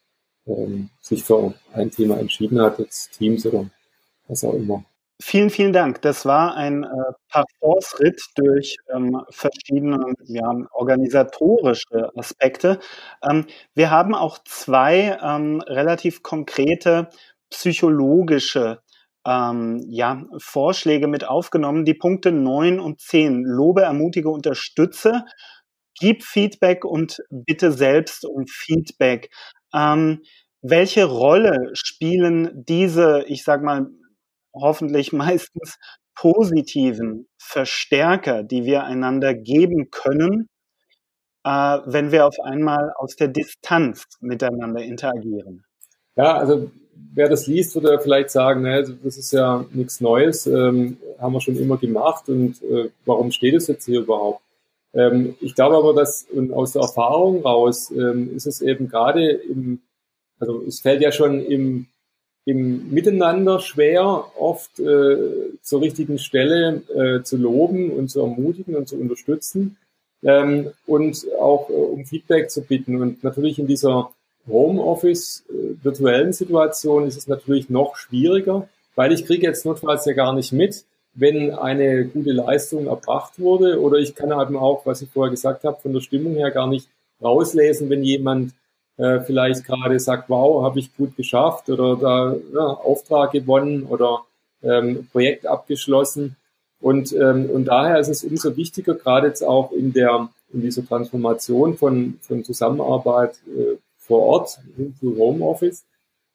ähm, 0.47 0.90
sich 1.01 1.25
für 1.25 1.55
ein 1.73 1.90
Thema 1.90 2.18
entschieden 2.18 2.61
hat, 2.61 2.79
jetzt 2.79 3.12
Teams 3.12 3.47
oder 3.47 3.71
was 4.27 4.44
auch 4.44 4.55
immer. 4.55 4.85
Vielen, 5.20 5.50
vielen 5.50 5.72
Dank. 5.72 6.00
Das 6.02 6.26
war 6.26 6.54
ein 6.54 6.85
äh, 6.85 6.88
Parforce-Ritt 7.28 8.22
durch 8.37 8.76
ähm, 8.94 9.20
verschiedene 9.31 10.14
ja, 10.24 10.48
organisatorische 10.72 12.11
Aspekte. 12.16 12.78
Ähm, 13.28 13.46
wir 13.74 13.90
haben 13.90 14.14
auch 14.14 14.38
zwei 14.44 15.18
ähm, 15.20 15.61
relativ 15.62 16.22
konkrete 16.22 17.09
psychologische 17.50 18.81
ähm, 19.26 19.85
ja, 19.88 20.24
Vorschläge 20.38 21.09
mit 21.09 21.26
aufgenommen. 21.26 21.85
Die 21.85 21.94
Punkte 21.94 22.31
9 22.31 22.78
und 22.78 23.00
10. 23.00 23.42
Lobe, 23.42 23.83
ermutige, 23.83 24.31
unterstütze. 24.31 25.24
Gib 25.98 26.22
Feedback 26.22 26.85
und 26.85 27.18
bitte 27.31 27.72
selbst 27.72 28.24
um 28.24 28.46
Feedback. 28.46 29.31
Ähm, 29.74 30.22
welche 30.62 31.07
Rolle 31.07 31.70
spielen 31.72 32.64
diese, 32.68 33.24
ich 33.26 33.42
sag 33.42 33.62
mal, 33.64 33.88
hoffentlich 34.54 35.12
meistens 35.12 35.78
positiven 36.14 37.28
Verstärker, 37.38 38.42
die 38.42 38.64
wir 38.64 38.84
einander 38.84 39.34
geben 39.34 39.90
können, 39.90 40.48
äh, 41.44 41.78
wenn 41.87 42.11
wir 42.11 42.26
auf 42.26 42.40
einmal 42.42 42.92
aus 42.96 43.14
der 43.14 43.28
Distanz 43.28 44.04
miteinander 44.20 44.82
interagieren. 44.82 45.64
Ja, 46.16 46.37
also 46.37 46.70
wer 47.14 47.28
das 47.28 47.46
liest, 47.46 47.74
würde 47.74 47.98
vielleicht 48.00 48.30
sagen, 48.30 48.62
ne, 48.62 48.84
das 49.02 49.16
ist 49.16 49.32
ja 49.32 49.64
nichts 49.72 50.00
Neues, 50.00 50.46
ähm, 50.46 50.98
haben 51.18 51.32
wir 51.32 51.40
schon 51.40 51.56
immer 51.56 51.76
gemacht 51.76 52.28
und 52.28 52.62
äh, 52.62 52.90
warum 53.04 53.30
steht 53.30 53.54
es 53.54 53.68
jetzt 53.68 53.84
hier 53.84 54.00
überhaupt? 54.00 54.42
Ähm, 54.94 55.37
ich 55.40 55.54
glaube 55.54 55.76
aber, 55.76 55.94
dass 55.94 56.26
und 56.32 56.52
aus 56.52 56.72
der 56.72 56.82
Erfahrung 56.82 57.42
raus 57.42 57.90
ähm, 57.90 58.34
ist 58.34 58.46
es 58.46 58.61
eben 58.61 58.88
gerade 58.88 59.30
im, 59.30 59.80
also 60.40 60.62
es 60.66 60.80
fällt 60.80 61.00
ja 61.00 61.12
schon 61.12 61.40
im 61.44 61.87
im 62.44 62.90
Miteinander 62.90 63.61
schwer, 63.61 64.24
oft 64.38 64.81
äh, 64.81 65.16
zur 65.61 65.83
richtigen 65.83 66.18
Stelle 66.18 66.83
äh, 66.94 67.22
zu 67.22 67.37
loben 67.37 67.90
und 67.90 68.09
zu 68.09 68.20
ermutigen 68.20 68.74
und 68.74 68.88
zu 68.88 68.96
unterstützen 68.96 69.77
ähm, 70.22 70.70
und 70.87 71.27
auch 71.38 71.68
äh, 71.68 71.74
um 71.74 72.07
Feedback 72.07 72.51
zu 72.51 72.62
bitten. 72.62 73.01
Und 73.01 73.22
natürlich 73.22 73.59
in 73.59 73.66
dieser 73.66 74.11
Homeoffice 74.48 75.44
äh, 75.51 75.85
virtuellen 75.85 76.33
Situation 76.33 77.07
ist 77.07 77.18
es 77.18 77.29
natürlich 77.29 77.68
noch 77.68 77.96
schwieriger, 77.96 78.68
weil 78.94 79.12
ich 79.12 79.27
kriege 79.27 79.46
jetzt 79.46 79.66
notfalls 79.66 80.07
ja 80.07 80.14
gar 80.14 80.33
nicht 80.33 80.53
mit, 80.53 80.85
wenn 81.14 81.53
eine 81.53 82.07
gute 82.07 82.33
Leistung 82.33 82.87
erbracht 82.87 83.38
wurde 83.38 83.81
oder 83.81 83.98
ich 83.98 84.14
kann 84.14 84.31
eben 84.31 84.57
auch, 84.57 84.87
was 84.87 85.03
ich 85.03 85.11
vorher 85.11 85.31
gesagt 85.31 85.64
habe, 85.64 85.81
von 85.81 85.92
der 85.92 86.01
Stimmung 86.01 86.35
her 86.35 86.51
gar 86.51 86.68
nicht 86.68 86.88
rauslesen, 87.22 87.90
wenn 87.90 88.05
jemand 88.05 88.53
äh, 88.98 89.20
vielleicht 89.20 89.64
gerade 89.64 89.98
sagt, 89.98 90.28
wow, 90.28 90.64
habe 90.64 90.78
ich 90.80 90.94
gut 90.96 91.16
geschafft 91.16 91.70
oder 91.70 91.96
da 91.96 92.37
ja, 92.52 92.61
Auftrag 92.61 93.32
gewonnen 93.32 93.84
oder 93.84 94.24
ähm, 94.62 95.08
Projekt 95.12 95.46
abgeschlossen. 95.46 96.37
Und, 96.80 97.12
ähm, 97.12 97.48
und 97.50 97.64
daher 97.64 97.98
ist 97.98 98.08
es 98.08 98.24
umso 98.24 98.56
wichtiger, 98.56 98.94
gerade 98.94 99.28
jetzt 99.28 99.42
auch 99.42 99.72
in 99.72 99.92
der 99.92 100.28
in 100.52 100.62
dieser 100.62 100.87
Transformation 100.87 101.76
von, 101.76 102.18
von 102.22 102.42
Zusammenarbeit 102.42 103.38
äh, 103.46 103.76
vor 103.98 104.22
Ort 104.22 104.58
zu 104.98 105.16
Homeoffice, 105.18 105.84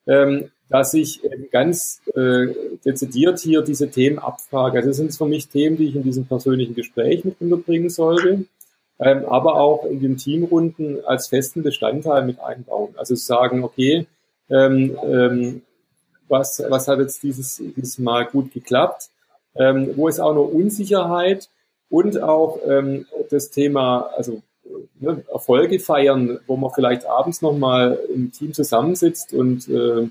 ähm, 0.06 0.52
dass 0.70 0.94
ich 0.94 1.22
ganz 1.52 2.02
äh, 2.16 2.48
dezidiert 2.86 3.40
hier 3.40 3.62
diese 3.62 3.90
Themen 3.90 4.20
abfrage. 4.20 4.78
Also 4.78 4.90
das 4.90 4.98
sind 4.98 5.16
für 5.16 5.26
mich 5.26 5.48
Themen, 5.50 5.78
die 5.78 5.88
ich 5.88 5.96
in 5.96 6.04
diesem 6.04 6.26
persönlichen 6.26 6.76
Gespräch 6.76 7.26
mit 7.26 7.42
unterbringen 7.42 7.90
sollte 7.90 8.46
ähm, 9.00 9.26
aber 9.26 9.56
auch 9.56 9.86
in 9.86 10.00
den 10.00 10.18
Teamrunden 10.18 11.04
als 11.06 11.28
festen 11.28 11.64
Bestandteil 11.64 12.26
mit 12.26 12.40
einbauen. 12.40 12.94
Also 12.98 13.16
sagen, 13.16 13.64
okay, 13.64 14.08
ähm, 14.50 14.98
ähm, 15.04 15.62
was, 16.28 16.64
was 16.70 16.88
hat 16.88 17.00
jetzt 17.00 17.22
dieses, 17.24 17.58
dieses 17.58 18.00
Mal 18.00 18.26
gut 18.26 18.54
geklappt, 18.54 19.10
ähm, 19.56 19.92
wo 19.96 20.08
ist 20.08 20.20
auch 20.20 20.34
noch 20.34 20.46
Unsicherheit 20.46 21.50
und 21.90 22.22
auch 22.22 22.60
ähm, 22.68 23.06
das 23.30 23.52
Thema, 23.52 24.10
also 24.16 24.42
ne, 25.00 25.24
Erfolge 25.32 25.80
feiern, 25.80 26.40
wo 26.48 26.56
man 26.56 26.72
vielleicht 26.74 27.06
abends 27.06 27.42
nochmal 27.42 28.00
im 28.14 28.32
Team 28.32 28.54
zusammensitzt 28.54 29.34
und 29.34 29.68
äh, 29.70 30.10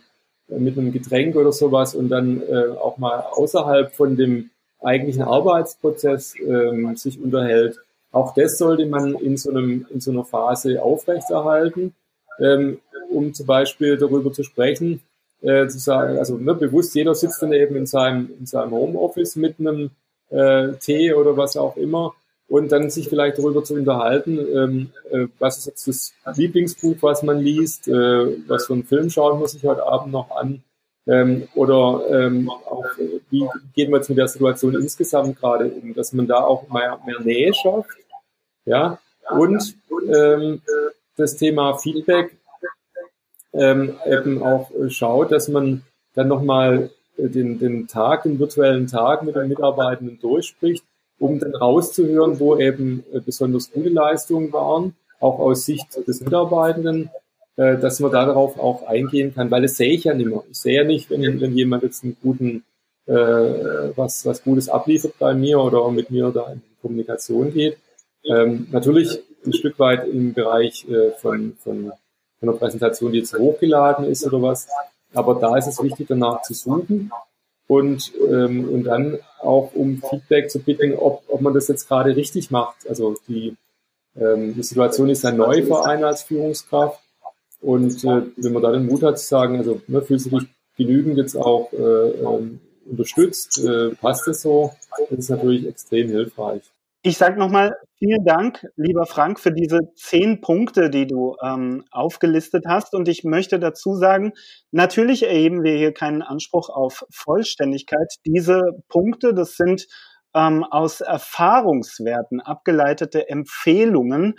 mit 0.48 0.76
einem 0.76 0.92
Getränk 0.92 1.36
oder 1.36 1.52
sowas 1.52 1.94
und 1.94 2.08
dann 2.08 2.42
äh, 2.42 2.68
auch 2.78 2.98
mal 2.98 3.20
außerhalb 3.20 3.94
von 3.94 4.16
dem 4.16 4.50
eigentlichen 4.80 5.22
Arbeitsprozess 5.22 6.34
ähm, 6.38 6.96
sich 6.96 7.20
unterhält. 7.20 7.78
Auch 8.12 8.34
das 8.34 8.58
sollte 8.58 8.86
man 8.86 9.14
in 9.14 9.36
so, 9.36 9.50
einem, 9.50 9.86
in 9.90 10.00
so 10.00 10.10
einer 10.10 10.24
Phase 10.24 10.82
aufrechterhalten, 10.82 11.94
ähm, 12.38 12.78
um 13.10 13.32
zum 13.34 13.46
Beispiel 13.46 13.96
darüber 13.96 14.32
zu 14.32 14.42
sprechen, 14.42 15.00
äh, 15.40 15.66
zu 15.66 15.78
sagen, 15.78 16.18
also 16.18 16.36
ne, 16.36 16.54
bewusst, 16.54 16.94
jeder 16.94 17.14
sitzt 17.14 17.42
dann 17.42 17.52
eben 17.52 17.74
in 17.74 17.86
seinem, 17.86 18.30
in 18.38 18.46
seinem 18.46 18.72
Homeoffice 18.72 19.36
mit 19.36 19.58
einem 19.58 19.90
äh, 20.30 20.74
Tee 20.74 21.14
oder 21.14 21.36
was 21.36 21.56
auch 21.56 21.76
immer 21.76 22.14
und 22.48 22.70
dann 22.70 22.90
sich 22.90 23.08
vielleicht 23.08 23.38
darüber 23.38 23.64
zu 23.64 23.74
unterhalten, 23.74 24.38
ähm, 24.38 24.90
äh, 25.10 25.26
was 25.38 25.58
ist 25.58 25.66
jetzt 25.66 25.88
das 25.88 26.12
Lieblingsbuch, 26.36 26.96
was 27.00 27.22
man 27.22 27.40
liest, 27.40 27.88
äh, 27.88 27.92
was 28.46 28.66
für 28.66 28.74
einen 28.74 28.84
Film 28.84 29.08
schauen 29.10 29.38
muss 29.38 29.54
ich 29.54 29.64
heute 29.64 29.84
Abend 29.84 30.12
noch 30.12 30.30
an 30.30 30.62
ähm, 31.06 31.48
oder 31.54 32.04
ähm, 32.10 32.48
auch, 32.50 32.84
wie 33.30 33.48
gehen 33.74 33.90
wir 33.90 33.96
jetzt 33.96 34.08
mit 34.08 34.18
der 34.18 34.28
Situation 34.28 34.74
insgesamt 34.74 35.40
gerade 35.40 35.70
um, 35.70 35.94
dass 35.94 36.12
man 36.12 36.26
da 36.26 36.44
auch 36.44 36.68
mehr, 36.68 36.98
mehr 37.04 37.20
Nähe 37.20 37.52
schafft, 37.54 37.90
ja, 38.64 38.98
und 39.30 39.76
ähm, 40.08 40.62
das 41.16 41.36
Thema 41.36 41.78
Feedback 41.78 42.36
ähm, 43.52 43.96
eben 44.06 44.42
auch 44.42 44.70
schaut, 44.88 45.30
dass 45.32 45.48
man 45.48 45.82
dann 46.14 46.28
nochmal 46.28 46.90
den, 47.16 47.58
den 47.58 47.86
Tag, 47.86 48.24
den 48.24 48.38
virtuellen 48.38 48.86
Tag 48.86 49.22
mit 49.22 49.36
den 49.36 49.48
Mitarbeitenden 49.48 50.18
durchspricht 50.20 50.84
um 51.22 51.38
dann 51.38 51.54
rauszuhören, 51.54 52.40
wo 52.40 52.56
eben 52.56 53.04
äh, 53.12 53.20
besonders 53.20 53.70
gute 53.70 53.88
Leistungen 53.88 54.52
waren, 54.52 54.96
auch 55.20 55.38
aus 55.38 55.64
Sicht 55.64 55.86
des 56.06 56.20
Mitarbeitenden, 56.20 57.10
äh, 57.56 57.78
dass 57.78 58.00
man 58.00 58.10
darauf 58.10 58.58
auch 58.58 58.88
eingehen 58.88 59.32
kann, 59.32 59.50
weil 59.50 59.62
das 59.62 59.76
sehe 59.76 59.92
ich 59.92 60.04
ja 60.04 60.14
nicht 60.14 60.26
mehr. 60.28 60.42
Ich 60.50 60.58
sehe 60.58 60.78
ja 60.78 60.84
nicht, 60.84 61.10
wenn, 61.10 61.40
wenn 61.40 61.56
jemand 61.56 61.84
jetzt 61.84 62.02
einen 62.02 62.16
guten, 62.20 62.64
äh, 63.06 63.14
was, 63.14 64.26
was 64.26 64.42
Gutes 64.42 64.68
abliefert 64.68 65.14
bei 65.20 65.32
mir 65.32 65.60
oder 65.60 65.88
mit 65.92 66.10
mir 66.10 66.30
da 66.30 66.52
in 66.52 66.62
Kommunikation 66.82 67.52
geht. 67.54 67.78
Ähm, 68.24 68.68
natürlich 68.70 69.20
ein 69.44 69.52
Stück 69.52 69.78
weit 69.78 70.06
im 70.06 70.34
Bereich 70.34 70.86
äh, 70.88 71.10
von, 71.12 71.56
von, 71.58 71.92
von 72.38 72.48
einer 72.48 72.58
Präsentation, 72.58 73.12
die 73.12 73.18
jetzt 73.18 73.36
hochgeladen 73.36 74.06
ist 74.06 74.26
oder 74.26 74.42
was. 74.42 74.68
Aber 75.14 75.34
da 75.34 75.56
ist 75.56 75.66
es 75.66 75.82
wichtig, 75.82 76.06
danach 76.08 76.42
zu 76.42 76.54
suchen 76.54 77.10
und, 77.66 78.12
ähm, 78.28 78.68
und 78.68 78.84
dann 78.84 79.18
auch 79.40 79.72
um 79.74 80.02
Feedback 80.08 80.50
zu 80.50 80.60
bitten, 80.60 80.94
ob, 80.94 81.22
ob 81.28 81.40
man 81.40 81.54
das 81.54 81.68
jetzt 81.68 81.88
gerade 81.88 82.14
richtig 82.16 82.50
macht. 82.50 82.88
Also 82.88 83.16
die, 83.28 83.56
ähm, 84.16 84.54
die 84.54 84.62
Situation 84.62 85.08
ist 85.08 85.24
ja 85.24 85.32
neu 85.32 85.62
für 85.62 85.84
einen 85.84 86.04
als 86.04 86.22
Führungskraft 86.22 87.00
und 87.60 88.04
äh, 88.04 88.22
wenn 88.36 88.52
man 88.52 88.62
da 88.62 88.72
den 88.72 88.86
Mut 88.86 89.02
hat 89.02 89.18
zu 89.18 89.26
sagen, 89.26 89.58
also 89.58 89.80
ne, 89.86 90.02
fühlst 90.02 90.26
du 90.26 90.38
dich 90.38 90.48
genügend 90.76 91.16
jetzt 91.16 91.36
auch 91.36 91.72
äh, 91.72 91.76
ähm, 91.76 92.60
unterstützt, 92.84 93.64
äh, 93.64 93.90
passt 93.94 94.26
es 94.28 94.42
so, 94.42 94.72
das 95.10 95.18
ist 95.18 95.30
natürlich 95.30 95.66
extrem 95.66 96.08
hilfreich. 96.08 96.62
Ich 97.04 97.18
sage 97.18 97.36
nochmal 97.36 97.76
vielen 97.98 98.24
Dank, 98.24 98.64
lieber 98.76 99.06
Frank, 99.06 99.40
für 99.40 99.52
diese 99.52 99.80
zehn 99.96 100.40
Punkte, 100.40 100.88
die 100.88 101.08
du 101.08 101.34
ähm, 101.42 101.84
aufgelistet 101.90 102.64
hast. 102.68 102.94
Und 102.94 103.08
ich 103.08 103.24
möchte 103.24 103.58
dazu 103.58 103.96
sagen, 103.96 104.34
natürlich 104.70 105.24
erheben 105.24 105.64
wir 105.64 105.76
hier 105.76 105.92
keinen 105.92 106.22
Anspruch 106.22 106.68
auf 106.68 107.04
Vollständigkeit. 107.10 108.06
Diese 108.24 108.62
Punkte, 108.88 109.34
das 109.34 109.56
sind 109.56 109.88
ähm, 110.32 110.62
aus 110.62 111.00
Erfahrungswerten 111.00 112.40
abgeleitete 112.40 113.28
Empfehlungen. 113.28 114.34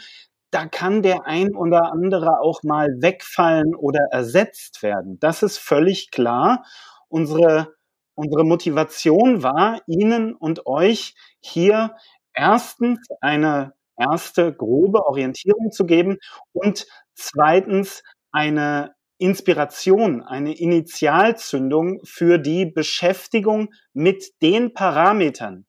Da 0.49 0.65
kann 0.65 1.01
der 1.01 1.25
ein 1.25 1.53
oder 1.55 1.91
andere 1.91 2.39
auch 2.39 2.63
mal 2.63 2.87
wegfallen 3.01 3.75
oder 3.75 4.07
ersetzt 4.11 4.81
werden. 4.83 5.17
Das 5.19 5.43
ist 5.43 5.57
völlig 5.57 6.11
klar. 6.11 6.63
Unsere 7.09 7.73
Unsere 8.15 8.43
Motivation 8.43 9.41
war, 9.41 9.81
Ihnen 9.87 10.35
und 10.35 10.67
euch 10.67 11.15
hier 11.39 11.95
erstens 12.33 12.99
eine 13.21 13.73
erste 13.97 14.53
grobe 14.53 15.05
Orientierung 15.05 15.71
zu 15.71 15.85
geben 15.85 16.17
und 16.51 16.85
zweitens 17.15 18.03
eine 18.31 18.95
Inspiration, 19.17 20.23
eine 20.23 20.57
Initialzündung 20.57 22.01
für 22.03 22.39
die 22.39 22.65
Beschäftigung 22.65 23.73
mit 23.93 24.41
den 24.41 24.73
Parametern, 24.73 25.65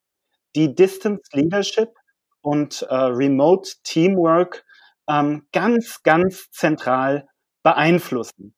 die 0.55 0.73
Distance 0.73 1.29
Leadership 1.33 1.89
und 2.41 2.81
äh, 2.83 2.95
Remote 2.95 3.69
Teamwork 3.83 4.65
ähm, 5.07 5.47
ganz, 5.51 6.01
ganz 6.03 6.49
zentral 6.51 7.27
beeinflussen. 7.63 8.55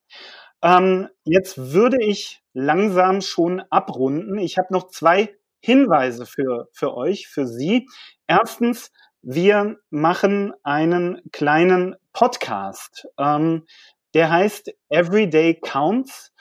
Ähm, 0.61 1.09
jetzt 1.23 1.73
würde 1.73 2.03
ich 2.03 2.41
langsam 2.53 3.21
schon 3.21 3.61
abrunden. 3.69 4.37
Ich 4.37 4.57
habe 4.57 4.73
noch 4.73 4.87
zwei 4.87 5.36
Hinweise 5.59 6.25
für, 6.25 6.67
für 6.73 6.95
euch, 6.95 7.27
für 7.27 7.47
Sie. 7.47 7.87
Erstens, 8.27 8.91
wir 9.21 9.77
machen 9.89 10.53
einen 10.63 11.21
kleinen 11.31 11.95
Podcast. 12.13 13.07
Ähm, 13.17 13.65
der 14.13 14.31
heißt 14.31 14.71
Everyday 14.89 15.59
Counts. 15.59 16.31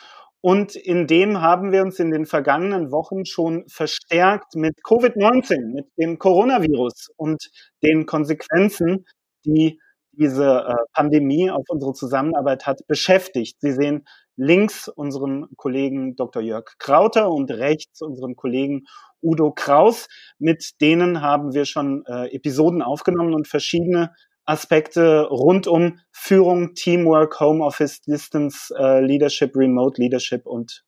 Und 0.41 0.77
in 0.77 1.07
dem 1.09 1.41
haben 1.41 1.73
wir 1.73 1.83
uns 1.83 1.99
in 1.99 2.13
den 2.13 2.25
vergangenen 2.25 2.93
Wochen 2.93 3.25
schon 3.25 3.65
verstärkt 3.69 4.55
mit 4.55 4.77
Covid-19, 4.85 5.75
mit 5.75 5.87
dem 5.99 6.19
Coronavirus 6.19 7.11
und 7.17 7.51
den 7.83 8.07
Konsequenzen, 8.07 9.07
die 9.45 9.81
diese 10.17 10.65
äh, 10.67 10.75
Pandemie 10.93 11.51
auf 11.51 11.65
unsere 11.69 11.93
Zusammenarbeit 11.93 12.67
hat, 12.67 12.87
beschäftigt. 12.87 13.57
Sie 13.61 13.73
sehen 13.73 14.07
links 14.37 14.89
unseren 14.89 15.47
Kollegen 15.57 16.17
Dr. 16.17 16.43
Jörg 16.43 16.75
Krauter 16.79 17.31
und 17.31 17.51
rechts 17.51 18.03
unseren 18.03 18.37
Kollegen 18.37 18.85
Udo 19.23 19.53
Kraus. 19.53 20.09
Mit 20.39 20.81
denen 20.81 21.23
haben 21.23 21.55
wir 21.55 21.65
schon 21.65 22.05
äh, 22.07 22.35
Episoden 22.35 22.83
aufgenommen 22.83 23.35
und 23.35 23.49
verschiedene 23.49 24.15
Aspekte 24.45 25.27
rund 25.29 25.67
um 25.67 25.99
Führung, 26.13 26.75
Teamwork, 26.75 27.41
Homeoffice, 27.41 28.01
Distance 28.03 28.73
äh, 28.79 29.01
Leadership, 29.01 29.57
Remote 29.57 30.01
Leadership 30.01 30.47
und 30.47 30.85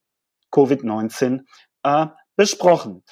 Covid-19 0.53 1.41
äh, 1.83 2.07
besprochen. 2.37 3.03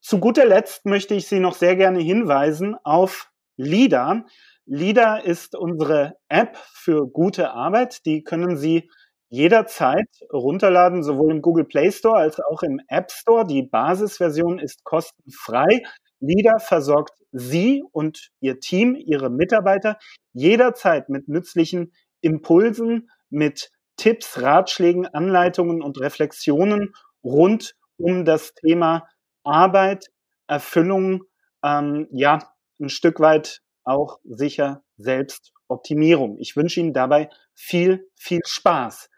Zu 0.00 0.18
guter 0.18 0.44
Letzt 0.44 0.84
möchte 0.84 1.14
ich 1.14 1.28
Sie 1.28 1.38
noch 1.38 1.54
sehr 1.54 1.76
gerne 1.76 2.00
hinweisen 2.00 2.74
auf 2.82 3.30
LIDA. 3.56 4.24
LIDA 4.66 5.16
ist 5.18 5.56
unsere 5.56 6.14
App 6.28 6.56
für 6.56 7.06
gute 7.06 7.50
Arbeit. 7.52 8.04
Die 8.06 8.22
können 8.22 8.56
Sie 8.56 8.88
jederzeit 9.28 10.08
runterladen, 10.32 11.02
sowohl 11.02 11.32
im 11.32 11.42
Google 11.42 11.64
Play 11.64 11.90
Store 11.90 12.16
als 12.18 12.38
auch 12.38 12.62
im 12.62 12.80
App 12.88 13.10
Store. 13.10 13.46
Die 13.46 13.62
Basisversion 13.62 14.58
ist 14.58 14.84
kostenfrei. 14.84 15.82
LIDA 16.20 16.58
versorgt 16.58 17.14
Sie 17.32 17.82
und 17.92 18.30
Ihr 18.40 18.60
Team, 18.60 18.94
Ihre 18.94 19.30
Mitarbeiter 19.30 19.98
jederzeit 20.34 21.08
mit 21.08 21.28
nützlichen 21.28 21.92
Impulsen, 22.20 23.10
mit 23.30 23.70
Tipps, 23.96 24.40
Ratschlägen, 24.40 25.06
Anleitungen 25.06 25.82
und 25.82 25.98
Reflexionen 25.98 26.92
rund 27.24 27.74
um 27.96 28.24
das 28.24 28.54
Thema 28.54 29.08
Arbeit, 29.44 30.06
Erfüllung, 30.46 31.24
ähm, 31.64 32.06
ja, 32.10 32.38
ein 32.80 32.90
Stück 32.90 33.18
weit 33.18 33.61
auch 33.84 34.18
sicher 34.24 34.82
Selbstoptimierung. 34.96 36.38
Ich 36.38 36.56
wünsche 36.56 36.80
Ihnen 36.80 36.92
dabei 36.92 37.28
viel, 37.54 38.08
viel 38.14 38.40
Spaß. 38.44 39.10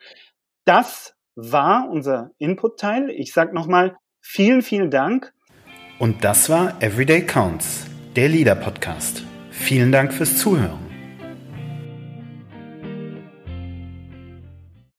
Das 0.64 1.14
war 1.36 1.88
unser 1.90 2.30
Input-Teil. 2.38 3.10
Ich 3.10 3.32
sage 3.32 3.54
nochmal 3.54 3.96
vielen, 4.20 4.62
vielen 4.62 4.90
Dank. 4.90 5.32
Und 5.98 6.24
das 6.24 6.48
war 6.48 6.82
Everyday 6.82 7.24
Counts, 7.24 7.86
der 8.16 8.28
Leader-Podcast. 8.28 9.22
Vielen 9.50 9.92
Dank 9.92 10.12
fürs 10.12 10.38
Zuhören. 10.38 10.83